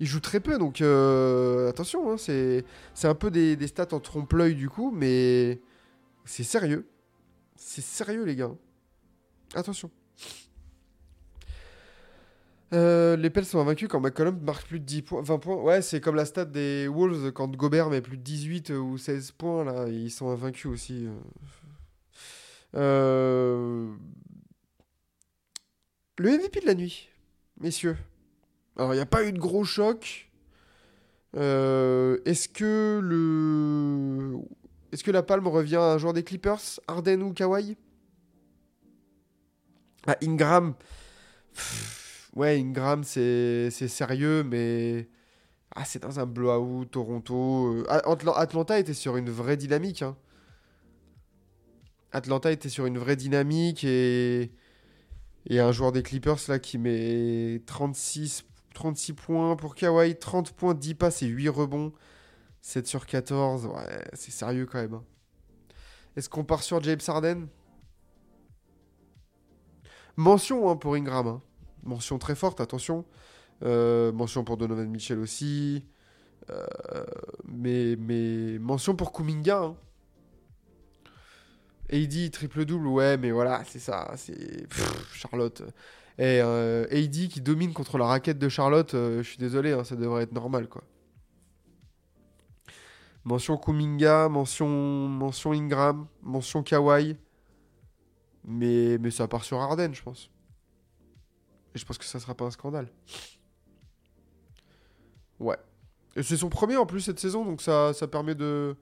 Il 0.00 0.06
joue 0.06 0.20
très 0.20 0.40
peu, 0.40 0.56
donc 0.58 0.80
euh, 0.80 1.68
attention. 1.68 2.10
hein, 2.10 2.16
c'est 2.16 2.64
un 3.04 3.14
peu 3.14 3.30
des, 3.30 3.66
stats 3.66 3.88
en 3.92 4.00
trompe-l'œil 4.00 4.54
du 4.54 4.70
coup, 4.70 4.90
mais 4.90 5.60
c'est 6.24 6.42
sérieux. 6.42 6.88
C'est 7.56 7.84
sérieux, 7.84 8.24
les 8.24 8.34
gars. 8.34 8.52
Attention. 9.54 9.90
Euh, 12.72 13.16
les 13.16 13.30
Pels 13.30 13.44
sont 13.44 13.58
invaincus 13.58 13.88
quand 13.88 14.00
McCollum 14.00 14.40
marque 14.40 14.68
plus 14.68 14.80
de 14.80 14.84
10 14.84 15.02
points, 15.02 15.22
20 15.22 15.38
points. 15.38 15.56
Ouais, 15.56 15.82
c'est 15.82 16.00
comme 16.00 16.14
la 16.14 16.24
stat 16.24 16.46
des 16.46 16.88
Wolves 16.88 17.32
quand 17.32 17.54
Gobert 17.54 17.90
met 17.90 18.00
plus 18.00 18.16
de 18.16 18.22
18 18.22 18.70
ou 18.70 18.96
16 18.96 19.32
points, 19.32 19.64
là, 19.64 19.86
ils 19.88 20.10
sont 20.10 20.30
invaincus 20.30 20.70
aussi. 20.70 21.08
Euh, 22.76 23.92
Le 26.18 26.30
MVP 26.30 26.60
de 26.60 26.66
la 26.66 26.74
nuit, 26.74 27.08
messieurs. 27.58 27.96
Alors, 28.76 28.92
il 28.94 28.96
n'y 28.96 29.02
a 29.02 29.06
pas 29.06 29.24
eu 29.24 29.32
de 29.32 29.38
gros 29.38 29.64
choc. 29.64 30.30
Euh, 31.36 32.18
Est-ce 32.24 32.48
que 32.48 33.00
la 35.10 35.22
palme 35.22 35.46
revient 35.48 35.76
à 35.76 35.92
un 35.92 35.98
joueur 35.98 36.12
des 36.12 36.24
Clippers, 36.24 36.80
Harden 36.88 37.22
ou 37.22 37.32
Kawhi? 37.32 37.76
Ah, 40.06 40.16
Ingram. 40.22 40.74
Ouais, 42.34 42.58
Ingram, 42.58 43.04
c'est 43.04 43.70
sérieux, 43.70 44.42
mais. 44.44 45.08
Ah, 45.76 45.84
c'est 45.84 46.02
dans 46.02 46.18
un 46.18 46.26
blowout, 46.26 46.86
Toronto. 46.86 47.74
euh, 47.74 47.84
Atla- 47.88 48.36
Atlanta 48.36 48.78
était 48.78 48.94
sur 48.94 49.16
une 49.16 49.30
vraie 49.30 49.56
dynamique. 49.56 50.02
hein. 50.02 50.16
Atlanta 52.12 52.50
était 52.50 52.68
sur 52.68 52.86
une 52.86 52.98
vraie 52.98 53.16
dynamique 53.16 53.84
et. 53.84 54.50
Et 55.46 55.58
un 55.58 55.72
joueur 55.72 55.90
des 55.92 56.02
Clippers 56.02 56.36
là 56.48 56.58
qui 56.58 56.76
met 56.76 57.62
36, 57.66 58.44
36 58.74 59.12
points 59.14 59.56
pour 59.56 59.74
Kawhi, 59.74 60.16
30 60.16 60.52
points, 60.52 60.74
10 60.74 60.94
passes 60.94 61.22
et 61.22 61.26
8 61.26 61.48
rebonds. 61.48 61.92
7 62.62 62.86
sur 62.86 63.06
14, 63.06 63.66
ouais, 63.66 64.04
c'est 64.12 64.30
sérieux 64.30 64.66
quand 64.66 64.78
même. 64.80 64.94
hein. 64.94 65.04
Est-ce 66.16 66.28
qu'on 66.28 66.44
part 66.44 66.62
sur 66.62 66.82
James 66.82 67.00
Harden? 67.06 67.46
Mention 70.16 70.68
hein, 70.70 70.76
pour 70.76 70.94
Ingram. 70.94 71.26
hein. 71.26 71.42
Mention 71.82 72.18
très 72.18 72.34
forte, 72.34 72.60
attention. 72.60 73.04
Euh, 73.62 74.12
mention 74.12 74.44
pour 74.44 74.56
Donovan 74.56 74.88
Mitchell 74.88 75.18
aussi. 75.18 75.84
Euh, 76.50 76.66
mais, 77.44 77.96
mais 77.96 78.58
mention 78.58 78.94
pour 78.96 79.12
Kuminga. 79.12 79.62
Hein. 79.62 79.76
AD 81.92 82.30
triple-double, 82.30 82.86
ouais, 82.86 83.16
mais 83.16 83.30
voilà, 83.30 83.62
c'est 83.66 83.78
ça. 83.78 84.12
C'est 84.16 84.66
Charlotte. 85.12 85.62
Et 86.20 86.42
euh, 86.42 86.84
qui 87.30 87.40
domine 87.40 87.72
contre 87.72 87.96
la 87.96 88.04
raquette 88.04 88.38
de 88.38 88.50
Charlotte, 88.50 88.92
euh, 88.92 89.22
je 89.22 89.28
suis 89.30 89.38
désolé, 89.38 89.72
hein, 89.72 89.84
ça 89.84 89.96
devrait 89.96 90.24
être 90.24 90.32
normal, 90.32 90.68
quoi. 90.68 90.84
Mention 93.24 93.56
Kuminga, 93.56 94.28
mention, 94.28 95.08
Ingram, 95.46 96.06
mention 96.20 96.62
Kawhi. 96.62 97.16
Mais, 98.44 98.98
mais 98.98 99.10
ça 99.10 99.28
part 99.28 99.44
sur 99.44 99.62
Harden, 99.62 99.94
je 99.94 100.02
pense. 100.02 100.30
Et 101.74 101.78
je 101.78 101.86
pense 101.86 101.96
que 101.96 102.04
ça 102.04 102.20
sera 102.20 102.34
pas 102.34 102.44
un 102.44 102.50
scandale. 102.50 102.92
Ouais. 105.38 105.56
Et 106.16 106.22
c'est 106.22 106.36
son 106.36 106.50
premier 106.50 106.76
en 106.76 106.84
plus 106.84 107.00
cette 107.00 107.18
saison, 107.18 107.46
donc 107.46 107.62
ça, 107.62 107.94
ça 107.94 108.06
permet 108.06 108.34
de, 108.34 108.76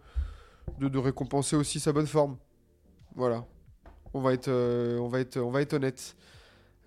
de, 0.81 0.89
de 0.89 0.99
récompenser 0.99 1.55
aussi 1.55 1.79
sa 1.79 1.93
bonne 1.93 2.09
forme. 2.09 2.37
Voilà. 3.15 3.47
On 4.13 4.21
va 4.21 4.33
être, 4.33 4.49
euh, 4.49 4.99
on 4.99 5.07
va 5.07 5.21
être, 5.21 5.37
on 5.37 5.53
va 5.53 5.63
être 5.63 5.75
honnête 5.75 6.17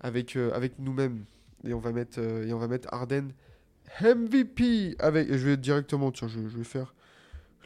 avec, 0.02 0.36
euh, 0.36 0.52
avec 0.52 0.78
nous-mêmes. 0.78 1.24
Et 1.64 1.74
on 1.74 1.78
va 1.78 1.92
mettre, 1.92 2.18
euh, 2.20 2.46
et 2.46 2.52
on 2.52 2.58
va 2.58 2.68
mettre 2.68 2.88
Harden 2.92 3.28
MVP 4.00 4.96
avec. 4.98 5.28
Et 5.28 5.38
je 5.38 5.48
vais 5.48 5.56
directement, 5.56 6.10
tiens, 6.10 6.28
je, 6.28 6.40
je 6.48 6.58
vais 6.58 6.64
faire 6.64 6.94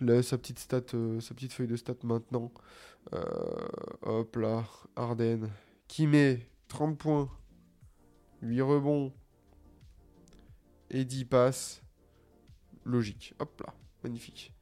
là, 0.01 0.23
sa 0.23 0.37
petite 0.39 0.59
stat, 0.59 0.83
euh, 0.95 1.21
sa 1.21 1.35
petite 1.35 1.53
feuille 1.53 1.69
de 1.69 1.77
stats 1.77 1.95
maintenant. 2.05 2.53
Hop 4.03 4.35
là, 4.37 4.65
Harden 4.97 5.49
qui 5.87 6.09
met 6.09 6.51
30 6.67 6.99
points, 6.99 7.31
8 8.43 8.63
rebonds 8.63 9.13
et 10.91 11.05
10 11.05 11.25
passes. 11.27 11.83
Logique. 12.85 13.35
Hop 13.39 13.63
là, 13.65 13.75
magnifique. 14.03 14.53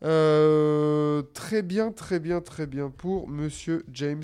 Très 0.00 1.62
bien, 1.62 1.90
très 1.90 2.20
bien, 2.20 2.40
très 2.40 2.66
bien 2.66 2.90
pour 2.90 3.28
Monsieur 3.28 3.84
James 3.92 4.22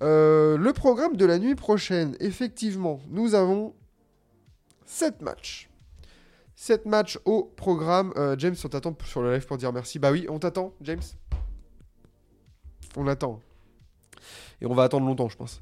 Euh, 0.00 0.56
le 0.56 0.72
programme 0.72 1.16
de 1.16 1.24
la 1.24 1.38
nuit 1.38 1.54
prochaine, 1.54 2.16
effectivement, 2.20 3.00
nous 3.08 3.34
avons 3.34 3.74
7 4.86 5.22
matchs. 5.22 5.68
7 6.54 6.86
matchs 6.86 7.18
au 7.24 7.44
programme. 7.56 8.12
Euh, 8.16 8.36
James, 8.38 8.54
on 8.64 8.68
t'attend 8.68 8.96
sur 9.04 9.22
le 9.22 9.32
live 9.34 9.46
pour 9.46 9.56
dire 9.56 9.72
merci. 9.72 9.98
Bah 9.98 10.12
oui, 10.12 10.26
on 10.28 10.38
t'attend, 10.38 10.72
James. 10.80 11.02
On 12.96 13.06
attend. 13.06 13.40
Et 14.60 14.66
on 14.66 14.74
va 14.74 14.84
attendre 14.84 15.06
longtemps, 15.06 15.28
je 15.28 15.36
pense. 15.36 15.60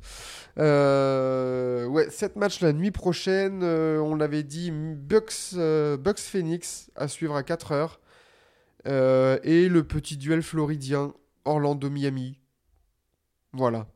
Euh, 0.58 1.84
ouais, 1.86 2.08
7 2.08 2.36
matchs 2.36 2.60
la 2.60 2.72
nuit 2.72 2.90
prochaine. 2.90 3.62
On 3.62 4.14
l'avait 4.14 4.42
dit, 4.42 4.70
Bucks, 4.70 5.54
Bucks 5.54 6.20
Phoenix 6.20 6.90
à 6.96 7.08
suivre 7.08 7.36
à 7.36 7.42
4h. 7.42 7.98
et 8.86 9.68
le 9.68 9.82
petit 9.82 10.16
duel 10.16 10.42
floridien 10.42 11.12
Orlando-Miami. 11.44 12.38
Voilà. 13.52 13.86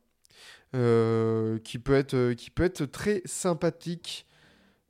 Euh, 0.75 1.59
qui, 1.59 1.79
peut 1.79 1.95
être, 1.95 2.15
euh, 2.15 2.35
qui 2.35 2.51
peut 2.51 2.63
être 2.63 2.85
très 2.85 3.23
sympathique 3.25 4.27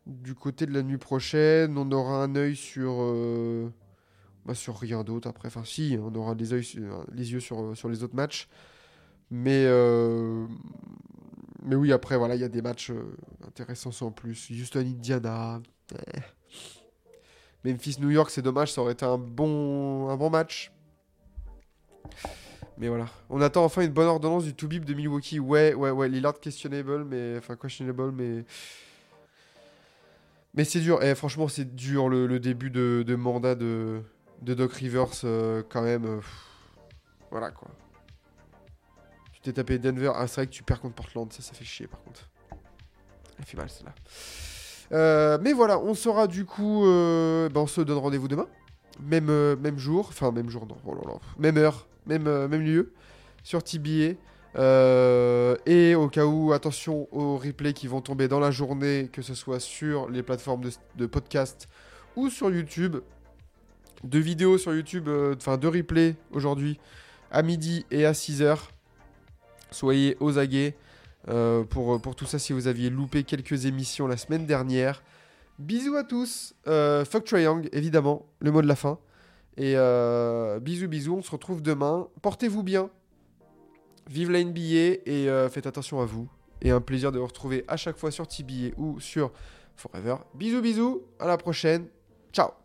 du 0.07 0.35
côté 0.35 0.66
de 0.66 0.73
la 0.73 0.83
nuit 0.83 0.99
prochaine. 0.99 1.77
On 1.79 1.90
aura 1.92 2.23
un 2.23 2.37
œil 2.37 2.57
sur. 2.57 2.96
euh, 3.01 3.70
bah, 4.44 4.55
sur 4.55 4.77
rien 4.79 5.05
d'autre 5.05 5.29
après. 5.29 5.49
Enfin, 5.49 5.64
si, 5.64 5.99
on 6.01 6.14
aura 6.14 6.35
les, 6.35 6.53
yeux 6.53 6.62
sur, 6.62 7.05
les 7.12 7.33
yeux 7.33 7.40
sur, 7.40 7.77
sur 7.77 7.88
les 7.88 8.03
autres 8.03 8.16
matchs. 8.16 8.49
Mais, 9.31 9.64
mais 11.62 11.77
oui, 11.77 11.92
après, 11.92 12.16
voilà, 12.16 12.35
il 12.35 12.40
y 12.40 12.44
a 12.44 12.49
des 12.49 12.62
matchs 12.62 12.92
intéressants 13.46 14.07
en 14.07 14.11
plus. 14.11 14.51
Houston-Indiana. 14.51 15.61
eh. 15.92 16.20
Memphis-New 17.64 18.11
York, 18.11 18.31
c'est 18.31 18.42
dommage, 18.42 18.73
ça 18.73 18.81
aurait 18.81 18.94
été 18.94 19.05
un 19.05 19.18
bon, 19.18 20.09
un 20.09 20.16
bon 20.16 20.31
match. 20.31 20.73
Mais 22.81 22.88
voilà. 22.88 23.07
On 23.29 23.43
attend 23.43 23.62
enfin 23.62 23.83
une 23.83 23.93
bonne 23.93 24.07
ordonnance 24.07 24.45
du 24.45 24.55
Toubib 24.55 24.87
de 24.87 24.95
Milwaukee. 24.95 25.38
Ouais, 25.38 25.75
ouais, 25.75 25.90
ouais. 25.90 26.09
Lillard 26.09 26.40
questionable, 26.40 27.05
mais. 27.05 27.37
Enfin, 27.37 27.55
questionable, 27.55 28.11
mais. 28.11 28.45
Mais 30.55 30.64
c'est 30.64 30.81
dur. 30.81 31.03
Et 31.03 31.14
franchement, 31.14 31.47
c'est 31.47 31.77
dur 31.77 32.09
le, 32.09 32.40
début 32.40 32.71
de, 32.71 33.14
mandat 33.14 33.55
de, 33.55 34.01
de 34.40 34.55
Doc 34.55 34.73
Rivers, 34.73 35.11
euh, 35.25 35.62
quand 35.69 35.83
même. 35.83 36.07
euh, 36.07 36.21
voilà, 37.31 37.51
quoi. 37.51 37.69
Tu 39.35 39.43
t'es 39.43 39.53
tapé 39.53 39.79
Denver. 39.79 40.12
Ah, 40.14 40.27
c'est 40.27 40.37
vrai 40.37 40.47
que 40.47 40.53
tu 40.53 40.62
perds 40.62 40.81
contre 40.81 40.95
Portland. 40.95 41.31
Ça, 41.35 41.43
ça 41.43 41.53
fait 41.53 41.66
chier, 41.66 41.87
par 41.87 42.03
contre. 42.03 42.31
Elle 43.38 43.45
fait 43.45 43.59
mal, 43.59 43.69
celle-là. 43.69 43.95
Euh, 44.93 45.38
mais 45.43 45.53
voilà, 45.53 45.79
on 45.79 45.93
sera 45.93 46.27
du 46.27 46.47
coup. 46.47 46.81
ben, 46.83 47.61
on 47.61 47.66
se 47.66 47.83
donne 47.83 47.99
rendez-vous 47.99 48.27
demain. 48.27 48.49
Même, 49.01 49.55
même 49.57 49.79
jour. 49.79 50.07
Enfin, 50.09 50.33
même 50.33 50.49
jour, 50.49 50.66
non. 50.66 50.79
Oh. 50.87 51.21
Même 51.38 51.59
heure. 51.59 51.87
Même, 52.11 52.27
euh, 52.27 52.49
même 52.49 52.62
lieu. 52.62 52.92
Sur 53.42 53.62
TBA. 53.62 54.16
Euh, 54.57 55.57
et 55.64 55.94
au 55.94 56.09
cas 56.09 56.27
où, 56.27 56.53
attention 56.53 57.09
aux 57.12 57.37
replays 57.38 57.73
qui 57.73 57.87
vont 57.87 58.01
tomber 58.01 58.27
dans 58.27 58.40
la 58.40 58.51
journée, 58.51 59.09
que 59.12 59.23
ce 59.23 59.35
soit 59.35 59.61
sur 59.61 60.11
les 60.11 60.23
plateformes 60.23 60.68
de, 60.96 61.07
podcast 61.07 61.68
ou 62.16 62.29
sur 62.29 62.51
YouTube. 62.51 62.96
Deux 64.03 64.18
vidéos 64.18 64.59
sur 64.59 64.75
YouTube, 64.75 65.09
euh, 65.09 65.35
enfin 65.37 65.57
deux 65.57 65.68
replays 65.68 66.16
aujourd'hui, 66.33 66.81
à 67.31 67.42
midi 67.42 67.87
et 67.90 68.07
à 68.07 68.12
6h. 68.12 68.59
Soyez 69.70 70.16
aux 70.18 70.38
aguets 70.38 70.75
euh, 71.29 71.62
pour, 71.62 72.01
pour 72.01 72.16
tout 72.16 72.27
ça 72.27 72.38
si 72.38 72.53
vous 72.53 72.66
aviez 72.66 72.90
loupé 72.90 73.23
quelques 73.23 73.66
émissions 73.66 74.09
la 74.09 74.16
semaine 74.16 74.46
dernière. 74.46 75.03
Bisous 75.61 75.94
à 75.94 76.05
tous. 76.05 76.55
Euh, 76.66 77.05
fuck 77.05 77.25
Triangle, 77.25 77.68
évidemment, 77.73 78.27
le 78.40 78.51
mot 78.51 78.62
de 78.62 78.66
la 78.66 78.77
fin. 78.77 78.99
Et 79.56 79.74
euh, 79.76 80.60
bisous, 80.60 80.88
bisous. 80.88 81.16
On 81.16 81.22
se 81.22 81.30
retrouve 81.30 81.62
demain. 81.62 82.08
Portez-vous 82.22 82.62
bien. 82.62 82.90
Vive 84.08 84.30
la 84.30 84.42
NBA 84.42 85.02
et 85.06 85.28
euh, 85.28 85.48
faites 85.48 85.66
attention 85.66 86.00
à 86.00 86.04
vous. 86.04 86.28
Et 86.62 86.70
un 86.70 86.80
plaisir 86.80 87.12
de 87.12 87.18
vous 87.18 87.26
retrouver 87.26 87.64
à 87.68 87.76
chaque 87.76 87.96
fois 87.96 88.10
sur 88.10 88.26
TBA 88.26 88.74
ou 88.76 89.00
sur 89.00 89.32
Forever. 89.76 90.16
Bisous, 90.34 90.60
bisous. 90.60 91.02
À 91.18 91.26
la 91.26 91.36
prochaine. 91.36 91.86
Ciao. 92.32 92.60